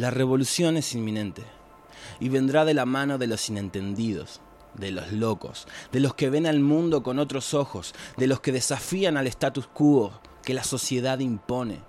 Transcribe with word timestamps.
La 0.00 0.08
revolución 0.08 0.78
es 0.78 0.94
inminente 0.94 1.42
y 2.20 2.30
vendrá 2.30 2.64
de 2.64 2.72
la 2.72 2.86
mano 2.86 3.18
de 3.18 3.26
los 3.26 3.50
inentendidos, 3.50 4.40
de 4.72 4.92
los 4.92 5.12
locos, 5.12 5.68
de 5.92 6.00
los 6.00 6.14
que 6.14 6.30
ven 6.30 6.46
al 6.46 6.58
mundo 6.60 7.02
con 7.02 7.18
otros 7.18 7.52
ojos, 7.52 7.94
de 8.16 8.26
los 8.26 8.40
que 8.40 8.50
desafían 8.50 9.18
al 9.18 9.26
status 9.26 9.66
quo 9.66 10.18
que 10.42 10.54
la 10.54 10.64
sociedad 10.64 11.18
impone. 11.18 11.82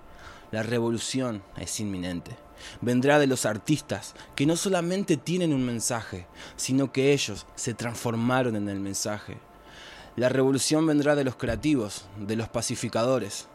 La 0.52 0.62
revolución 0.62 1.42
es 1.56 1.80
inminente. 1.80 2.36
Vendrá 2.82 3.18
de 3.18 3.28
los 3.28 3.46
artistas 3.46 4.14
que 4.36 4.46
no 4.46 4.58
solamente 4.58 5.16
tienen 5.16 5.54
un 5.54 5.66
mensaje, 5.66 6.28
sino 6.58 6.92
que 6.92 7.14
ellos 7.14 7.46
se 7.56 7.74
transformaron 7.74 8.58
en 8.58 8.68
el 8.68 8.82
mensaje. 8.82 9.38
La 10.18 10.28
revolución 10.28 10.86
vendrá 10.86 11.16
de 11.16 11.24
los 11.24 11.38
creativos, 11.38 12.04
de 12.20 12.36
los 12.36 12.50
pacificadores 12.50 13.48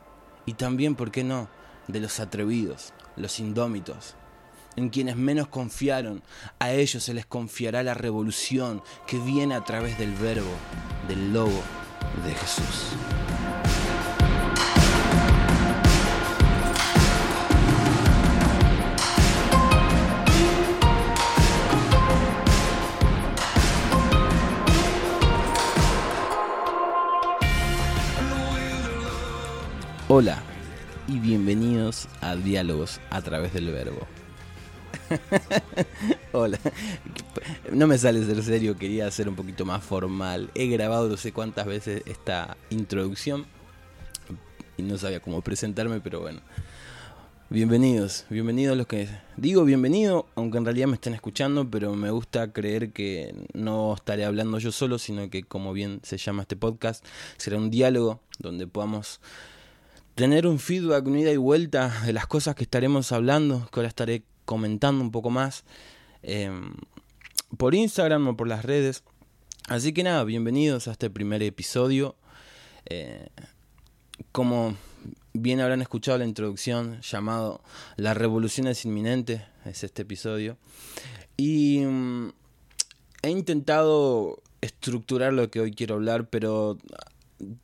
y 0.46 0.54
también, 0.54 0.94
¿por 0.94 1.10
qué 1.10 1.24
no?, 1.24 1.50
de 1.88 2.00
los 2.00 2.20
atrevidos, 2.20 2.94
los 3.16 3.38
indómitos. 3.38 4.16
En 4.76 4.90
quienes 4.90 5.16
menos 5.16 5.48
confiaron, 5.48 6.22
a 6.58 6.70
ellos 6.70 7.02
se 7.02 7.14
les 7.14 7.24
confiará 7.24 7.82
la 7.82 7.94
revolución 7.94 8.82
que 9.06 9.18
viene 9.18 9.54
a 9.54 9.64
través 9.64 9.98
del 9.98 10.12
verbo, 10.14 10.50
del 11.08 11.32
logo 11.32 11.62
de 12.26 12.34
Jesús. 12.34 12.92
Hola 30.08 30.42
y 31.08 31.18
bienvenidos 31.18 32.08
a 32.20 32.36
Diálogos 32.36 33.00
a 33.08 33.22
través 33.22 33.54
del 33.54 33.72
verbo. 33.72 34.06
Hola, 36.32 36.58
no 37.72 37.86
me 37.86 37.98
sale 37.98 38.24
ser 38.24 38.42
serio, 38.42 38.76
quería 38.76 39.10
ser 39.10 39.28
un 39.28 39.36
poquito 39.36 39.64
más 39.64 39.82
formal. 39.84 40.50
He 40.54 40.66
grabado 40.66 41.08
no 41.08 41.16
sé 41.16 41.32
cuántas 41.32 41.66
veces 41.66 42.02
esta 42.06 42.56
introducción 42.70 43.46
y 44.76 44.82
no 44.82 44.98
sabía 44.98 45.20
cómo 45.20 45.40
presentarme, 45.42 46.00
pero 46.00 46.20
bueno. 46.20 46.40
Bienvenidos, 47.48 48.24
bienvenidos 48.28 48.76
los 48.76 48.88
que 48.88 49.08
digo 49.36 49.64
bienvenido, 49.64 50.26
aunque 50.34 50.58
en 50.58 50.64
realidad 50.64 50.88
me 50.88 50.94
estén 50.94 51.14
escuchando, 51.14 51.70
pero 51.70 51.94
me 51.94 52.10
gusta 52.10 52.52
creer 52.52 52.90
que 52.90 53.36
no 53.54 53.94
estaré 53.94 54.24
hablando 54.24 54.58
yo 54.58 54.72
solo, 54.72 54.98
sino 54.98 55.30
que 55.30 55.44
como 55.44 55.72
bien 55.72 56.00
se 56.02 56.16
llama 56.16 56.42
este 56.42 56.56
podcast, 56.56 57.06
será 57.36 57.56
un 57.56 57.70
diálogo 57.70 58.20
donde 58.40 58.66
podamos 58.66 59.20
tener 60.16 60.48
un 60.48 60.58
feedback, 60.58 61.06
una 61.06 61.20
ida 61.20 61.30
y 61.30 61.36
vuelta 61.36 62.02
de 62.04 62.12
las 62.12 62.26
cosas 62.26 62.56
que 62.56 62.64
estaremos 62.64 63.12
hablando, 63.12 63.68
que 63.70 63.78
ahora 63.78 63.88
estaré 63.88 64.24
comentando 64.46 65.04
un 65.04 65.10
poco 65.10 65.28
más 65.28 65.64
em, 66.22 66.74
por 67.58 67.74
Instagram 67.74 68.26
o 68.28 68.36
por 68.36 68.48
las 68.48 68.64
redes. 68.64 69.04
Así 69.68 69.92
que 69.92 70.02
nada, 70.02 70.24
bienvenidos 70.24 70.88
a 70.88 70.92
este 70.92 71.10
primer 71.10 71.42
episodio. 71.42 72.16
Eh, 72.86 73.28
como 74.32 74.76
bien 75.34 75.60
habrán 75.60 75.82
escuchado 75.82 76.18
la 76.18 76.24
introducción 76.24 77.00
llamado 77.02 77.62
La 77.96 78.14
revolución 78.14 78.68
es 78.68 78.84
inminente, 78.84 79.44
es 79.66 79.84
este 79.84 80.02
episodio. 80.02 80.56
Y 81.36 81.80
mm, 81.80 82.28
he 83.22 83.30
intentado 83.30 84.42
estructurar 84.60 85.32
lo 85.32 85.50
que 85.50 85.60
hoy 85.60 85.72
quiero 85.72 85.96
hablar, 85.96 86.30
pero 86.30 86.78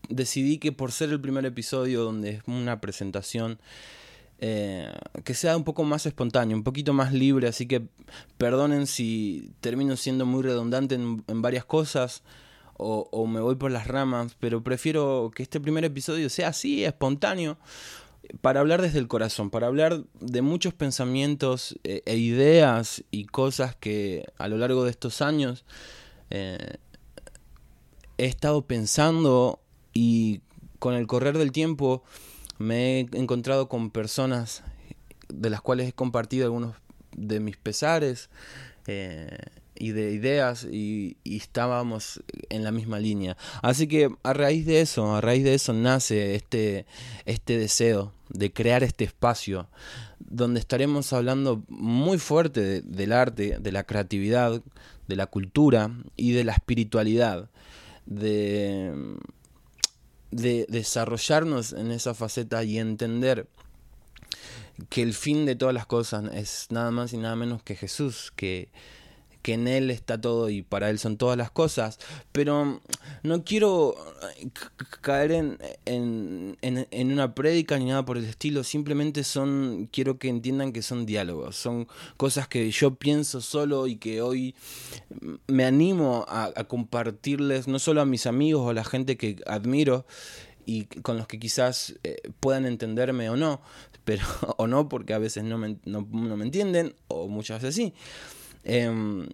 decidí 0.09 0.59
que 0.59 0.73
por 0.73 0.93
ser 0.93 1.11
el 1.11 1.21
primer 1.21 1.47
episodio 1.47 2.03
donde 2.03 2.31
es 2.31 2.43
una 2.47 2.81
presentación, 2.81 3.59
eh, 4.45 4.93
que 5.23 5.35
sea 5.35 5.57
un 5.57 5.63
poco 5.63 5.85
más 5.85 6.05
espontáneo, 6.05 6.57
un 6.57 6.65
poquito 6.65 6.93
más 6.93 7.13
libre, 7.13 7.47
así 7.47 7.67
que 7.67 7.87
perdonen 8.39 8.89
si 8.89 9.53
termino 9.61 9.97
siendo 9.97 10.27
muy 10.27 10.43
redundante 10.43 10.97
en, 10.97 11.23
varias 11.43 11.65
cosas 11.65 12.25
o, 12.77 13.29
me 13.29 13.41
voy 13.41 13.55
por 13.55 13.71
las 13.71 13.87
ramas, 13.87 14.35
pero 14.41 14.65
prefiero 14.65 15.31
que 15.33 15.45
este 15.45 15.61
primer 15.61 15.85
episodio 15.85 16.29
sea 16.29 16.49
así, 16.49 16.85
espontáneo, 16.85 17.57
para 18.41 18.59
hablar 18.59 18.83
desde 18.83 18.99
el 18.99 19.07
corazón, 19.07 19.49
para 19.49 19.69
hablar 19.69 20.03
de 20.19 20.43
muchos 20.43 20.75
pensamientos 20.75 21.79
eh, 21.85 22.03
e 22.05 22.17
ideas 22.17 23.05
y 23.13 23.27
cosas 23.27 23.77
que 23.77 24.25
a 24.39 24.49
lo 24.49 24.59
largo 24.59 24.83
de 24.83 24.91
estos 24.91 25.23
años 25.23 25.65
eh, 26.31 26.79
he 28.19 28.27
estado 28.27 28.67
pensando 28.67 29.61
y 29.95 30.41
con 30.81 30.95
el 30.95 31.07
correr 31.07 31.39
del 31.39 31.53
tiempo 31.53 32.03
me 32.63 33.01
he 33.01 33.09
encontrado 33.13 33.69
con 33.69 33.91
personas 33.91 34.63
de 35.29 35.51
las 35.51 35.61
cuales 35.61 35.89
he 35.89 35.93
compartido 35.93 36.45
algunos 36.45 36.77
de 37.17 37.41
mis 37.41 37.57
pesares 37.57 38.31
eh, 38.87 39.37
y 39.75 39.91
de 39.91 40.13
ideas 40.13 40.65
y, 40.65 41.17
estábamos 41.25 42.23
en 42.51 42.63
la 42.65 42.71
misma 42.71 43.01
línea. 43.01 43.37
Así 43.63 43.87
que 43.89 44.11
a 44.23 44.33
raíz 44.33 44.65
de 44.67 44.81
eso, 44.81 45.15
a 45.15 45.21
raíz 45.21 45.45
de 45.45 45.55
eso 45.55 45.73
nace 45.73 46.35
este, 46.35 46.87
este 47.25 47.59
deseo 47.59 48.13
de 48.29 48.53
crear 48.53 48.83
este 48.83 49.05
espacio 49.05 49.69
donde 50.21 50.61
estaremos 50.61 51.13
hablando 51.13 51.65
muy 51.69 52.19
fuerte 52.19 52.83
del 52.83 53.13
arte, 53.13 53.59
de 53.61 53.73
la 53.73 53.85
creatividad, 53.85 54.63
de 55.09 55.17
la 55.17 55.27
cultura 55.27 55.91
y 56.17 56.33
de 56.33 56.45
la 56.45 56.53
espiritualidad, 56.53 57.51
de 58.07 59.19
de 60.33 60.67
desarrollarnos 60.69 61.73
en 61.73 61.93
esa 61.93 62.15
faceta 62.15 62.65
y 62.65 62.79
entender 62.79 63.47
que 64.89 65.03
el 65.03 65.15
fin 65.15 65.47
de 65.47 65.55
todas 65.55 65.75
las 65.75 65.87
cosas 65.87 66.25
es 66.35 66.67
nada 66.71 66.91
más 66.91 67.13
y 67.13 67.19
nada 67.19 67.37
menos 67.37 67.63
que 67.63 67.77
Jesús, 67.77 68.33
que 68.35 68.71
que 69.43 69.55
en 69.55 69.69
Él 69.69 69.91
está 69.91 70.21
todo 70.21 70.49
y 70.49 70.63
para 70.63 70.89
Él 70.89 70.99
son 70.99 71.17
todas 71.17 71.37
las 71.37 71.51
cosas, 71.51 71.99
pero 72.31 72.81
no 73.23 73.45
quiero 73.45 73.97
eh, 74.39 74.49
caer 75.01 75.33
en, 75.33 75.59
en, 75.85 76.57
en, 76.63 77.13
una 77.13 77.35
prédica 77.35 77.79
ni 77.79 77.87
nada 77.87 78.05
por 78.05 78.17
el 78.17 78.25
estilo, 78.25 78.65
simplemente 78.65 79.25
son, 79.25 79.89
quiero 79.93 80.19
que 80.19 80.29
entiendan 80.29 80.73
que 80.73 80.83
son 80.83 81.05
diálogos, 81.05 81.57
son 81.57 81.89
cosas 82.17 82.47
que 82.49 82.71
yo 82.71 82.95
pienso 82.95 83.41
solo 83.41 83.89
y 83.89 83.97
que 83.97 84.23
hoy 84.23 84.55
me 85.49 85.65
animo 85.65 86.25
a, 86.29 86.53
compartirles, 86.65 87.67
no 87.67 87.79
solo 87.79 88.01
a 88.01 88.07
mis 88.07 88.27
amigos 88.27 88.63
o 88.63 88.71
a 88.71 88.75
la 88.75 88.85
gente 88.85 89.17
que 89.17 89.37
admiro, 89.47 90.07
y 90.65 90.85
con 90.85 91.17
los 91.17 91.27
que 91.27 91.41
quizás 91.41 91.97
eh, 92.05 92.23
puedan 92.39 92.67
entenderme 92.67 93.29
o 93.29 93.37
no, 93.37 93.61
pero 94.05 94.25
o 94.57 94.69
no 94.69 94.89
porque 94.89 95.13
a 95.13 95.19
veces 95.19 95.43
no 95.43 95.59
me, 95.59 95.77
no, 95.85 96.07
no 96.09 96.37
me 96.37 96.45
entienden 96.45 96.95
o 97.09 97.27
muchas 97.27 97.61
veces 97.61 97.75
sí. 97.75 97.95
Em, 98.65 99.27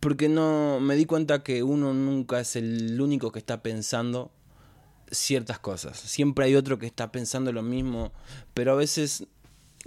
porque 0.00 0.28
no 0.28 0.78
me 0.80 0.94
di 0.96 1.06
cuenta 1.06 1.42
que 1.42 1.62
uno 1.62 1.94
nunca 1.94 2.40
es 2.40 2.56
el 2.56 3.00
único 3.00 3.32
que 3.32 3.38
está 3.38 3.62
pensando 3.62 4.30
ciertas 5.10 5.58
cosas. 5.58 5.98
Siempre 5.98 6.46
hay 6.46 6.54
otro 6.54 6.78
que 6.78 6.86
está 6.86 7.12
pensando 7.12 7.52
lo 7.52 7.62
mismo, 7.62 8.12
pero 8.54 8.72
a 8.72 8.74
veces 8.74 9.26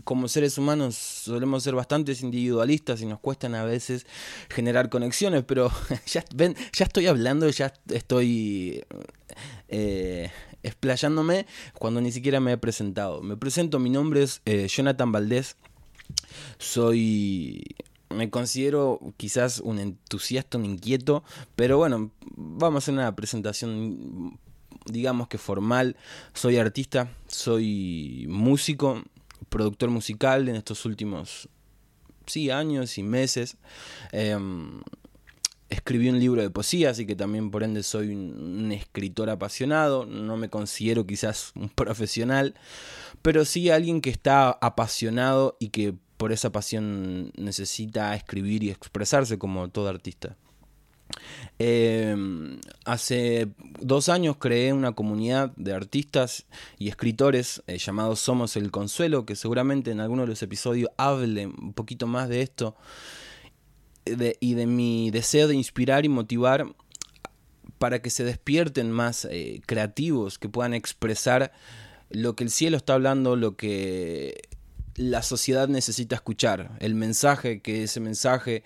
como 0.03 0.27
seres 0.27 0.57
humanos 0.57 0.95
solemos 0.95 1.63
ser 1.63 1.75
bastante 1.75 2.15
individualistas 2.21 3.01
y 3.01 3.05
nos 3.05 3.19
cuestan 3.19 3.55
a 3.55 3.65
veces 3.65 4.05
generar 4.49 4.89
conexiones, 4.89 5.43
pero 5.43 5.71
ya 6.05 6.23
estoy 6.85 7.07
hablando, 7.07 7.49
ya 7.49 7.73
estoy 7.89 8.83
eh, 9.67 10.31
explayándome 10.63 11.45
cuando 11.77 12.01
ni 12.01 12.11
siquiera 12.11 12.39
me 12.39 12.53
he 12.53 12.57
presentado. 12.57 13.21
Me 13.21 13.37
presento, 13.37 13.79
mi 13.79 13.89
nombre 13.89 14.23
es 14.23 14.41
eh, 14.45 14.67
Jonathan 14.67 15.11
Valdés, 15.11 15.57
soy 16.57 17.63
me 18.09 18.29
considero 18.29 18.99
quizás 19.17 19.59
un 19.59 19.79
entusiasta, 19.79 20.57
un 20.57 20.65
inquieto, 20.65 21.23
pero 21.55 21.77
bueno, 21.77 22.11
vamos 22.35 22.75
a 22.75 22.83
hacer 22.83 22.93
una 22.93 23.15
presentación, 23.15 24.39
digamos 24.85 25.27
que 25.27 25.37
formal. 25.37 25.95
Soy 26.33 26.57
artista, 26.57 27.15
soy 27.27 28.25
músico, 28.27 29.03
productor 29.49 29.89
musical 29.89 30.49
en 30.49 30.55
estos 30.55 30.85
últimos, 30.85 31.49
sí, 32.25 32.49
años 32.49 32.97
y 32.97 33.03
meses. 33.03 33.57
Em, 34.11 34.81
escribí 35.69 36.09
un 36.09 36.19
libro 36.19 36.41
de 36.41 36.49
poesía, 36.49 36.89
así 36.89 37.05
que 37.05 37.15
también 37.15 37.51
por 37.51 37.63
ende 37.63 37.83
soy 37.83 38.09
un, 38.09 38.71
escritor 38.71 39.29
apasionado. 39.29 40.05
No 40.05 40.35
me 40.35 40.49
considero 40.49 41.05
quizás 41.05 41.51
un 41.55 41.69
profesional, 41.75 42.55
pero 43.21 43.45
sí 43.45 43.69
alguien 43.69 44.01
que 44.01 44.09
está 44.09 44.49
apasionado 44.49 45.57
y 45.59 45.69
que 45.69 45.93
por 46.19 46.33
esa 46.33 46.51
pasión 46.51 47.31
necesita 47.37 48.13
escribir 48.13 48.61
y 48.61 48.71
expresarse 48.71 49.37
como 49.37 49.69
todo 49.69 49.87
artista. 49.87 50.35
Em, 51.57 52.59
hace 52.83 53.47
dos 53.79 54.09
años 54.09 54.35
creé 54.35 54.73
una 54.73 54.91
comunidad 54.91 55.53
de 55.55 55.73
artistas 55.73 56.45
y 56.77 56.89
escritores 56.89 57.63
eh, 57.67 57.77
llamados 57.77 58.19
Somos 58.19 58.57
el 58.57 58.69
Consuelo, 58.69 59.25
que 59.25 59.37
seguramente 59.37 59.91
en 59.91 60.01
alguno 60.01 60.23
de 60.23 60.27
los 60.27 60.43
episodios 60.43 60.89
hable 60.97 61.47
un 61.47 61.71
poquito 61.71 62.05
más 62.05 62.27
de 62.27 62.41
esto 62.41 62.75
y 64.05 64.53
de 64.55 64.65
mi 64.65 65.11
deseo 65.11 65.47
de 65.47 65.55
inspirar 65.55 66.03
y 66.03 66.09
motivar 66.09 66.67
para 67.77 68.01
que 68.01 68.09
se 68.09 68.25
despierten 68.25 68.91
más 68.91 69.23
eh, 69.23 69.61
creativos, 69.65 70.37
que 70.37 70.49
puedan 70.49 70.73
expresar 70.73 71.53
lo 72.09 72.35
que 72.35 72.43
el 72.43 72.49
cielo 72.49 72.75
está 72.75 72.95
hablando, 72.95 73.37
lo 73.37 73.55
que 73.55 74.48
la 74.99 75.23
sociedad 75.23 75.69
necesita 75.69 76.15
escuchar. 76.15 76.71
El 76.79 76.93
mensaje, 76.93 77.61
que 77.61 77.83
ese 77.83 78.01
mensaje 78.01 78.63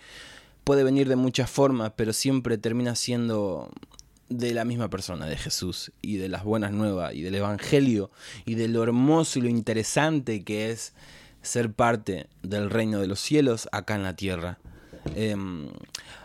puede 0.64 0.84
venir 0.84 1.08
de 1.08 1.16
muchas 1.16 1.50
formas, 1.50 1.94
pero 1.96 2.12
siempre 2.12 2.58
termina 2.58 2.96
siendo 2.96 3.70
de 4.30 4.56
la 4.56 4.66
misma 4.66 4.90
persona, 4.90 5.28
de 5.28 5.38
Jesús, 5.38 5.92
y 6.02 6.18
de 6.18 6.30
las 6.30 6.44
buenas 6.44 6.72
nuevas, 6.72 7.14
y 7.14 7.22
del 7.22 7.36
Evangelio, 7.36 8.10
y 8.46 8.56
de 8.56 8.68
lo 8.68 8.82
hermoso 8.82 9.38
y 9.38 9.44
lo 9.44 9.48
interesante 9.48 10.44
que 10.44 10.72
es 10.72 10.94
ser 11.44 11.72
parte 11.72 12.26
del 12.42 12.72
reino 12.72 13.00
de 13.00 13.06
los 13.06 13.20
cielos 13.20 13.70
acá 13.72 13.96
en 13.96 14.04
la 14.04 14.16
tierra. 14.16 14.58
Em, 15.16 15.68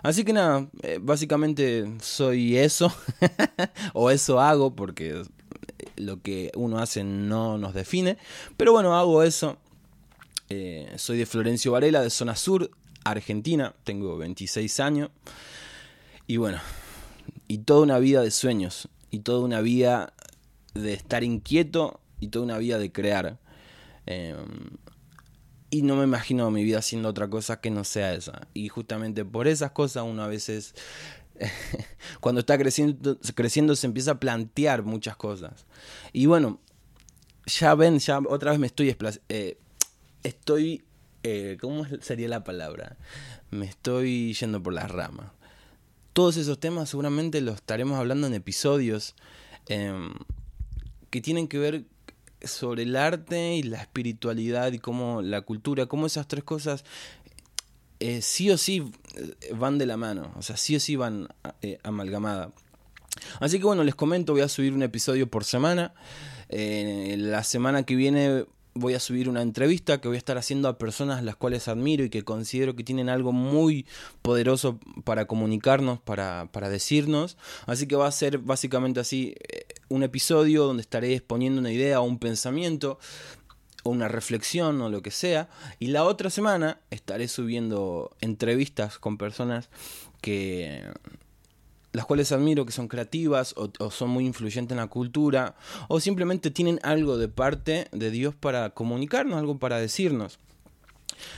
así 0.02 0.24
que 0.24 0.32
nada, 0.32 0.68
eh, 0.84 1.00
básicamente 1.02 1.86
soy 2.00 2.56
eso, 2.56 2.90
o 3.92 4.10
eso 4.10 4.40
hago, 4.40 4.74
porque 4.74 5.22
lo 5.96 6.22
que 6.22 6.50
uno 6.54 6.78
hace 6.78 7.04
no 7.04 7.58
nos 7.58 7.74
define, 7.74 8.16
pero 8.56 8.72
bueno, 8.72 8.96
hago 8.96 9.22
eso. 9.22 9.58
Eh, 10.50 10.92
soy 10.96 11.18
de 11.18 11.26
Florencio 11.26 11.72
Varela, 11.72 12.00
de 12.00 12.10
zona 12.10 12.34
sur, 12.34 12.70
Argentina, 13.04 13.74
tengo 13.84 14.16
26 14.16 14.80
años, 14.80 15.10
y 16.26 16.38
bueno, 16.38 16.58
y 17.48 17.58
toda 17.58 17.82
una 17.82 17.98
vida 17.98 18.22
de 18.22 18.30
sueños, 18.30 18.88
y 19.10 19.20
toda 19.20 19.44
una 19.44 19.60
vida 19.60 20.14
de 20.74 20.94
estar 20.94 21.24
inquieto, 21.24 22.00
y 22.20 22.28
toda 22.28 22.44
una 22.44 22.58
vida 22.58 22.78
de 22.78 22.92
crear. 22.92 23.38
Em, 24.06 24.70
y 25.70 25.82
no 25.82 25.96
me 25.96 26.04
imagino 26.04 26.50
mi 26.50 26.64
vida 26.64 26.78
haciendo 26.78 27.08
otra 27.08 27.28
cosa 27.28 27.60
que 27.60 27.70
no 27.70 27.84
sea 27.84 28.14
esa. 28.14 28.48
Y 28.54 28.68
justamente 28.68 29.24
por 29.24 29.48
esas 29.48 29.72
cosas 29.72 30.04
uno 30.04 30.22
a 30.22 30.28
veces, 30.28 30.74
cuando 32.20 32.40
está 32.40 32.56
creciendo, 32.56 33.18
creciendo, 33.34 33.76
se 33.76 33.86
empieza 33.86 34.12
a 34.12 34.20
plantear 34.20 34.82
muchas 34.82 35.16
cosas. 35.16 35.66
Y 36.12 36.26
bueno, 36.26 36.60
ya 37.46 37.74
ven, 37.74 37.98
ya 37.98 38.18
otra 38.28 38.52
vez 38.52 38.60
me 38.60 38.66
estoy... 38.66 38.96
Eh, 39.28 39.58
estoy... 40.22 40.84
Eh, 41.24 41.58
¿Cómo 41.60 41.84
sería 42.00 42.28
la 42.28 42.44
palabra? 42.44 42.96
Me 43.50 43.66
estoy 43.66 44.34
yendo 44.34 44.62
por 44.62 44.72
las 44.72 44.90
ramas. 44.90 45.32
Todos 46.12 46.36
esos 46.36 46.58
temas 46.58 46.90
seguramente 46.90 47.40
los 47.40 47.56
estaremos 47.56 47.98
hablando 47.98 48.26
en 48.26 48.34
episodios 48.34 49.14
em, 49.66 50.14
que 51.10 51.20
tienen 51.20 51.48
que 51.48 51.58
ver 51.58 51.84
sobre 52.42 52.84
el 52.84 52.96
arte 52.96 53.56
y 53.56 53.62
la 53.64 53.80
espiritualidad 53.80 54.72
y 54.72 54.78
cómo 54.78 55.22
la 55.22 55.42
cultura, 55.42 55.86
cómo 55.86 56.06
esas 56.06 56.28
tres 56.28 56.44
cosas 56.44 56.84
eh, 58.00 58.22
sí 58.22 58.50
o 58.50 58.56
sí 58.56 58.92
eh, 59.16 59.54
van 59.54 59.76
de 59.76 59.86
la 59.86 59.96
mano, 59.96 60.32
o 60.36 60.42
sea, 60.42 60.56
sí 60.56 60.76
o 60.76 60.80
sí 60.80 60.94
van 60.94 61.28
amalgamadas. 61.82 62.50
Así 63.40 63.58
que 63.58 63.64
bueno, 63.64 63.82
les 63.82 63.96
comento, 63.96 64.32
voy 64.32 64.42
a 64.42 64.48
subir 64.48 64.72
un 64.72 64.82
episodio 64.82 65.28
por 65.28 65.44
semana. 65.44 65.92
la 66.48 67.42
semana 67.42 67.82
que 67.82 67.96
viene 67.96 68.46
voy 68.74 68.94
a 68.94 69.00
subir 69.00 69.28
una 69.28 69.42
entrevista 69.42 70.00
que 70.00 70.08
voy 70.08 70.16
a 70.16 70.18
estar 70.18 70.38
haciendo 70.38 70.68
a 70.68 70.78
personas 70.78 71.22
las 71.22 71.36
cuales 71.36 71.68
admiro 71.68 72.04
y 72.04 72.10
que 72.10 72.22
considero 72.22 72.76
que 72.76 72.84
tienen 72.84 73.08
algo 73.08 73.32
muy 73.32 73.86
poderoso 74.22 74.78
para 75.04 75.26
comunicarnos, 75.26 76.00
para, 76.00 76.48
para 76.52 76.68
decirnos. 76.68 77.36
Así 77.66 77.86
que 77.86 77.96
va 77.96 78.06
a 78.06 78.12
ser 78.12 78.38
básicamente 78.38 79.00
así 79.00 79.34
un 79.88 80.02
episodio 80.02 80.64
donde 80.64 80.82
estaré 80.82 81.14
exponiendo 81.14 81.60
una 81.60 81.72
idea 81.72 82.00
o 82.00 82.04
un 82.04 82.18
pensamiento 82.18 82.98
o 83.82 83.90
una 83.90 84.08
reflexión 84.08 84.80
o 84.80 84.88
lo 84.88 85.02
que 85.02 85.10
sea. 85.10 85.48
Y 85.78 85.88
la 85.88 86.04
otra 86.04 86.30
semana 86.30 86.80
estaré 86.90 87.28
subiendo 87.28 88.16
entrevistas 88.20 88.98
con 88.98 89.18
personas 89.18 89.70
que 90.20 90.84
las 91.92 92.04
cuales 92.04 92.32
admiro, 92.32 92.66
que 92.66 92.72
son 92.72 92.88
creativas 92.88 93.54
o, 93.56 93.90
son 93.90 94.10
muy 94.10 94.26
influyentes 94.26 94.72
en 94.72 94.78
la 94.78 94.88
cultura, 94.88 95.56
o 95.88 96.00
simplemente 96.00 96.50
tienen 96.50 96.78
algo 96.82 97.16
de 97.16 97.28
parte 97.28 97.88
de 97.92 98.10
Dios 98.10 98.34
para 98.34 98.70
comunicarnos, 98.70 99.38
algo 99.38 99.58
para 99.58 99.78
decirnos. 99.78 100.38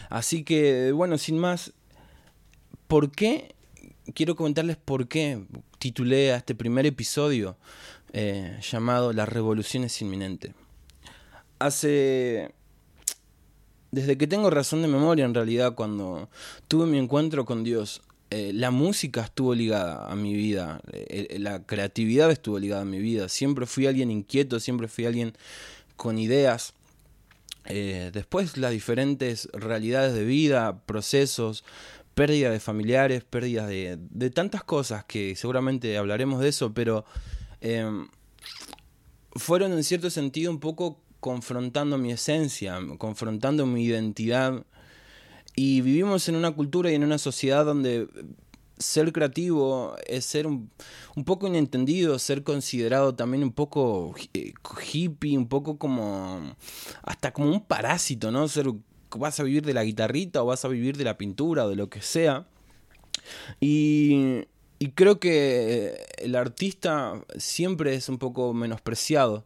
Así 0.08 0.44
que, 0.44 0.92
bueno, 0.92 1.18
sin 1.18 1.38
más, 1.38 1.72
¿por 2.88 3.10
qué? 3.10 3.54
Quiero 4.14 4.34
comentarles 4.34 4.76
por 4.76 5.06
qué 5.06 5.44
titulé 5.78 6.32
a 6.32 6.36
este 6.36 6.54
primer 6.54 6.84
episodio 6.84 7.56
eh, 8.12 8.58
llamado 8.60 9.12
La 9.12 9.26
revolución 9.26 9.84
es 9.84 10.00
inminente. 10.02 10.54
Hace... 11.58 12.54
Desde 13.92 14.16
que 14.16 14.28
tengo 14.28 14.50
razón 14.50 14.82
de 14.82 14.88
memoria, 14.88 15.24
en 15.24 15.34
realidad, 15.34 15.74
cuando 15.74 16.28
tuve 16.68 16.86
mi 16.86 16.96
encuentro 16.98 17.44
con 17.44 17.64
Dios, 17.64 18.02
eh, 18.30 18.52
la 18.54 18.70
música 18.70 19.22
estuvo 19.22 19.54
ligada 19.54 20.06
a 20.10 20.16
mi 20.16 20.34
vida, 20.34 20.80
eh, 20.92 21.36
la 21.38 21.64
creatividad 21.64 22.30
estuvo 22.30 22.58
ligada 22.58 22.82
a 22.82 22.86
mi 22.86 22.98
vida. 22.98 23.28
Siempre 23.28 23.66
fui 23.66 23.86
alguien 23.86 24.10
inquieto, 24.10 24.60
siempre 24.60 24.88
fui 24.88 25.06
alguien 25.06 25.34
con 25.96 26.18
ideas. 26.18 26.74
después 27.64 28.56
las 28.56 28.72
diferentes 28.72 29.48
realidades 29.52 30.14
de 30.14 30.24
vida, 30.24 30.80
procesos, 30.86 31.64
pérdida 32.14 32.50
de 32.50 32.58
familiares, 32.58 33.22
pérdida 33.22 33.66
de, 33.66 33.98
de 33.98 34.30
tantas 34.30 34.64
cosas 34.64 35.04
que 35.04 35.36
seguramente 35.36 35.96
hablaremos 35.96 36.40
de 36.40 36.48
eso, 36.48 36.72
pero 36.72 37.04
Em, 37.60 38.08
fueron 39.32 39.72
en 39.72 39.84
cierto 39.84 40.10
sentido 40.10 40.50
un 40.50 40.60
poco 40.60 41.00
confrontando 41.20 41.98
mi 41.98 42.12
esencia, 42.12 42.78
confrontando 42.98 43.66
mi 43.66 43.84
identidad. 43.84 44.64
Y 45.62 45.82
vivimos 45.82 46.26
en 46.26 46.36
una 46.36 46.52
cultura 46.52 46.90
y 46.90 46.94
en 46.94 47.04
una 47.04 47.18
sociedad 47.18 47.66
donde 47.66 48.08
ser 48.78 49.12
creativo 49.12 49.94
es 50.06 50.24
ser 50.24 50.46
un, 50.46 50.70
poco 51.26 51.48
inentendido, 51.48 52.18
ser 52.18 52.44
considerado 52.44 53.14
también 53.14 53.42
un 53.42 53.52
poco 53.52 54.14
eh, 54.32 54.54
hippie, 54.90 55.36
un 55.36 55.48
poco 55.48 55.76
como 55.76 56.56
hasta 57.02 57.34
como 57.34 57.50
un 57.50 57.62
parásito, 57.62 58.30
¿no? 58.30 58.48
Ser 58.48 58.68
vas 59.18 59.38
a 59.38 59.42
vivir 59.42 59.66
de 59.66 59.74
la 59.74 59.84
guitarrita 59.84 60.42
o 60.42 60.46
vas 60.46 60.64
a 60.64 60.68
vivir 60.68 60.96
de 60.96 61.04
la 61.04 61.18
pintura 61.18 61.66
o 61.66 61.68
de 61.68 61.76
lo 61.76 61.90
que 61.90 62.00
sea. 62.00 62.46
Y 63.60 64.46
y 64.78 64.92
creo 64.92 65.20
que 65.20 66.06
el 66.16 66.36
artista 66.36 67.22
siempre 67.36 67.94
es 67.96 68.08
un 68.08 68.16
poco 68.16 68.54
menospreciado. 68.54 69.44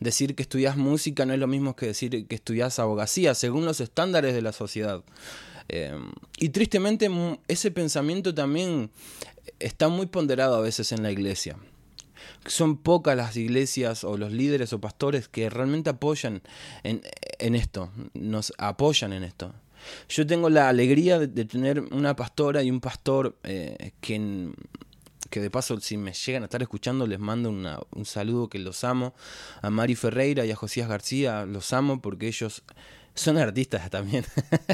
Decir 0.00 0.34
que 0.34 0.42
estudias 0.42 0.76
música 0.76 1.24
no 1.24 1.34
es 1.34 1.38
lo 1.38 1.46
mismo 1.46 1.76
que 1.76 1.86
decir 1.86 2.26
que 2.26 2.34
estudias 2.34 2.80
abogacía, 2.80 3.36
según 3.36 3.64
los 3.64 3.80
estándares 3.80 4.34
de 4.34 4.42
la 4.42 4.50
sociedad. 4.50 5.04
Eh, 5.68 5.92
y 6.38 6.48
tristemente 6.50 7.10
ese 7.48 7.70
pensamiento 7.70 8.34
también 8.34 8.90
está 9.58 9.88
muy 9.88 10.06
ponderado 10.06 10.56
a 10.56 10.60
veces 10.60 10.92
en 10.92 11.02
la 11.02 11.10
iglesia. 11.10 11.56
Son 12.46 12.76
pocas 12.76 13.16
las 13.16 13.36
iglesias 13.36 14.04
o 14.04 14.16
los 14.16 14.32
líderes 14.32 14.72
o 14.72 14.80
pastores 14.80 15.28
que 15.28 15.50
realmente 15.50 15.90
apoyan 15.90 16.42
en, 16.82 17.02
en 17.38 17.54
esto, 17.54 17.90
nos 18.14 18.52
apoyan 18.58 19.12
en 19.12 19.24
esto. 19.24 19.52
Yo 20.08 20.26
tengo 20.26 20.50
la 20.50 20.68
alegría 20.68 21.18
de, 21.18 21.44
tener 21.44 21.80
una 21.80 22.14
pastora 22.14 22.62
y 22.62 22.70
un 22.70 22.80
pastor 22.80 23.36
eh, 23.42 23.92
que, 24.00 24.50
que 25.30 25.40
de 25.40 25.50
paso 25.50 25.80
si 25.80 25.96
me 25.96 26.12
llegan 26.12 26.42
a 26.42 26.46
estar 26.46 26.62
escuchando 26.62 27.06
les 27.06 27.18
mando 27.18 27.50
un 27.50 28.04
saludo 28.04 28.48
que 28.48 28.58
los 28.58 28.84
amo. 28.84 29.14
A 29.60 29.70
Mari 29.70 29.94
Ferreira 29.94 30.44
y 30.44 30.50
a 30.50 30.56
Josías 30.56 30.88
García 30.88 31.44
los 31.46 31.72
amo 31.72 32.00
porque 32.00 32.28
ellos 32.28 32.62
son 33.14 33.38
artistas 33.38 33.90
también 33.90 34.24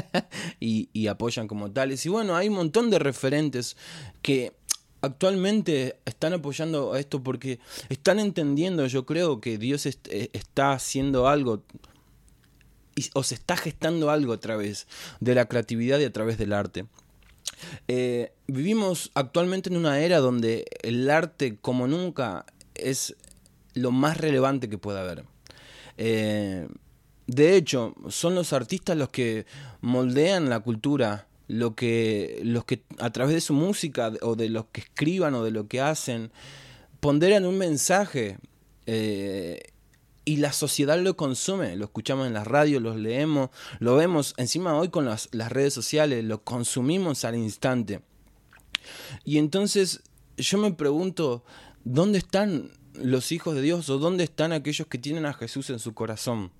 y, 0.59 0.89
y 0.93 1.07
apoyan 1.07 1.47
como 1.47 1.71
tales. 1.71 2.05
Y 2.05 2.09
bueno, 2.09 2.35
hay 2.35 2.49
un 2.49 2.55
montón 2.55 2.89
de 2.89 2.99
referentes 2.99 3.75
que 4.21 4.53
actualmente 5.01 5.99
están 6.05 6.33
apoyando 6.33 6.93
a 6.93 6.99
esto 6.99 7.23
porque 7.23 7.59
están 7.89 8.19
entendiendo, 8.19 8.85
yo 8.87 9.05
creo, 9.05 9.39
que 9.39 9.57
Dios 9.57 9.85
eh, 9.85 10.29
está 10.33 10.73
haciendo 10.73 11.27
algo 11.27 11.63
o 13.13 13.23
se 13.23 13.35
está 13.35 13.55
gestando 13.55 14.09
algo 14.09 14.33
a 14.33 14.39
través 14.39 14.87
de 15.19 15.35
la 15.35 15.45
creatividad 15.45 15.99
y 15.99 16.03
a 16.05 16.11
través 16.11 16.37
del 16.37 16.53
arte. 16.53 16.85
Eh, 17.87 18.33
vivimos 18.47 19.11
actualmente 19.13 19.69
en 19.69 19.77
una 19.77 19.99
era 19.99 20.19
donde 20.19 20.65
el 20.81 21.09
arte 21.09 21.57
como 21.57 21.87
nunca 21.87 22.45
es 22.75 23.15
lo 23.73 23.91
más 23.91 24.17
relevante 24.17 24.69
que 24.69 24.77
puede 24.77 24.99
haber. 24.99 25.23
Eh, 25.97 26.67
de 27.29 27.55
hecho, 27.55 27.93
son 28.09 28.33
los 28.33 28.53
artistas 28.53 28.97
los 28.97 29.09
que 29.09 29.45
moldean 29.81 30.49
la 30.49 30.59
cultura, 30.61 31.27
lo 31.47 31.75
que, 31.75 32.41
los 32.43 32.65
que 32.65 32.83
a 32.97 33.11
través 33.11 33.35
de 33.35 33.41
su 33.41 33.53
música 33.53 34.11
o 34.21 34.35
de 34.35 34.49
lo 34.49 34.71
que 34.71 34.81
escriban 34.81 35.35
o 35.35 35.43
de 35.43 35.51
lo 35.51 35.67
que 35.67 35.79
hacen, 35.79 36.31
ponderan 36.99 37.45
un 37.45 37.57
mensaje 37.57 38.39
eh, 38.87 39.61
y 40.25 40.37
la 40.37 40.53
sociedad 40.53 40.99
lo 40.99 41.15
consume, 41.15 41.75
lo 41.75 41.85
escuchamos 41.85 42.25
en 42.25 42.33
las 42.33 42.47
radios, 42.47 42.81
lo 42.81 42.97
leemos, 42.97 43.51
lo 43.79 43.95
vemos 43.95 44.33
encima 44.37 44.75
hoy 44.75 44.89
con 44.89 45.05
las, 45.05 45.29
redes 45.31 45.73
sociales, 45.73 46.23
lo 46.23 46.43
consumimos 46.43 47.25
al 47.25 47.35
instante. 47.35 48.01
Y 49.23 49.37
entonces 49.37 50.01
yo 50.35 50.57
me 50.57 50.71
pregunto, 50.71 51.43
¿dónde 51.83 52.17
están 52.17 52.71
los 52.93 53.31
hijos 53.31 53.53
de 53.53 53.61
Dios 53.61 53.87
o 53.91 53.99
dónde 53.99 54.23
están 54.23 54.51
aquellos 54.51 54.87
que 54.87 54.97
tienen 54.97 55.27
a 55.27 55.33
Jesús 55.33 55.69
en 55.69 55.77
su 55.77 55.93
corazón? 55.93 56.51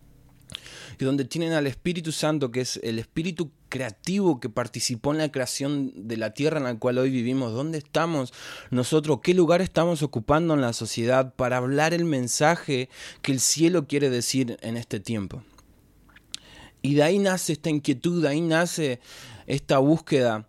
Y 1.00 1.06
donde 1.06 1.26
tienen 1.26 1.54
al 1.54 1.68
Espíritu 1.68 2.12
Santo, 2.12 2.52
que 2.52 2.62
es 2.62 2.80
el 2.84 3.00
Espíritu 3.00 3.52
creativo 3.70 4.40
que 4.40 4.50
participó 4.50 5.12
en 5.12 5.20
la 5.20 5.32
creación 5.32 5.92
de 5.96 6.18
la 6.18 6.34
tierra 6.34 6.58
en 6.58 6.66
la 6.66 6.78
cual 6.78 6.98
hoy 6.98 7.10
vivimos. 7.10 7.54
¿Dónde 7.54 7.78
estamos 7.78 8.34
nosotros? 8.70 9.20
¿Qué 9.24 9.34
lugar 9.34 9.62
estamos 9.62 10.04
ocupando 10.04 10.56
en 10.56 10.62
la 10.62 10.74
sociedad 10.74 11.34
para 11.36 11.58
hablar 11.58 11.94
el 11.94 12.06
mensaje 12.06 12.90
que 13.22 13.32
el 13.32 13.40
cielo 13.40 13.88
quiere 13.88 14.10
decir 14.10 14.58
en 14.62 14.76
este 14.76 15.00
tiempo? 15.00 15.44
Y 16.82 16.96
de 16.96 17.04
ahí 17.04 17.20
nace 17.20 17.54
esta 17.54 17.70
inquietud, 17.70 18.22
de 18.22 18.30
ahí 18.30 18.42
nace 18.42 19.00
esta 19.48 19.78
búsqueda. 19.78 20.49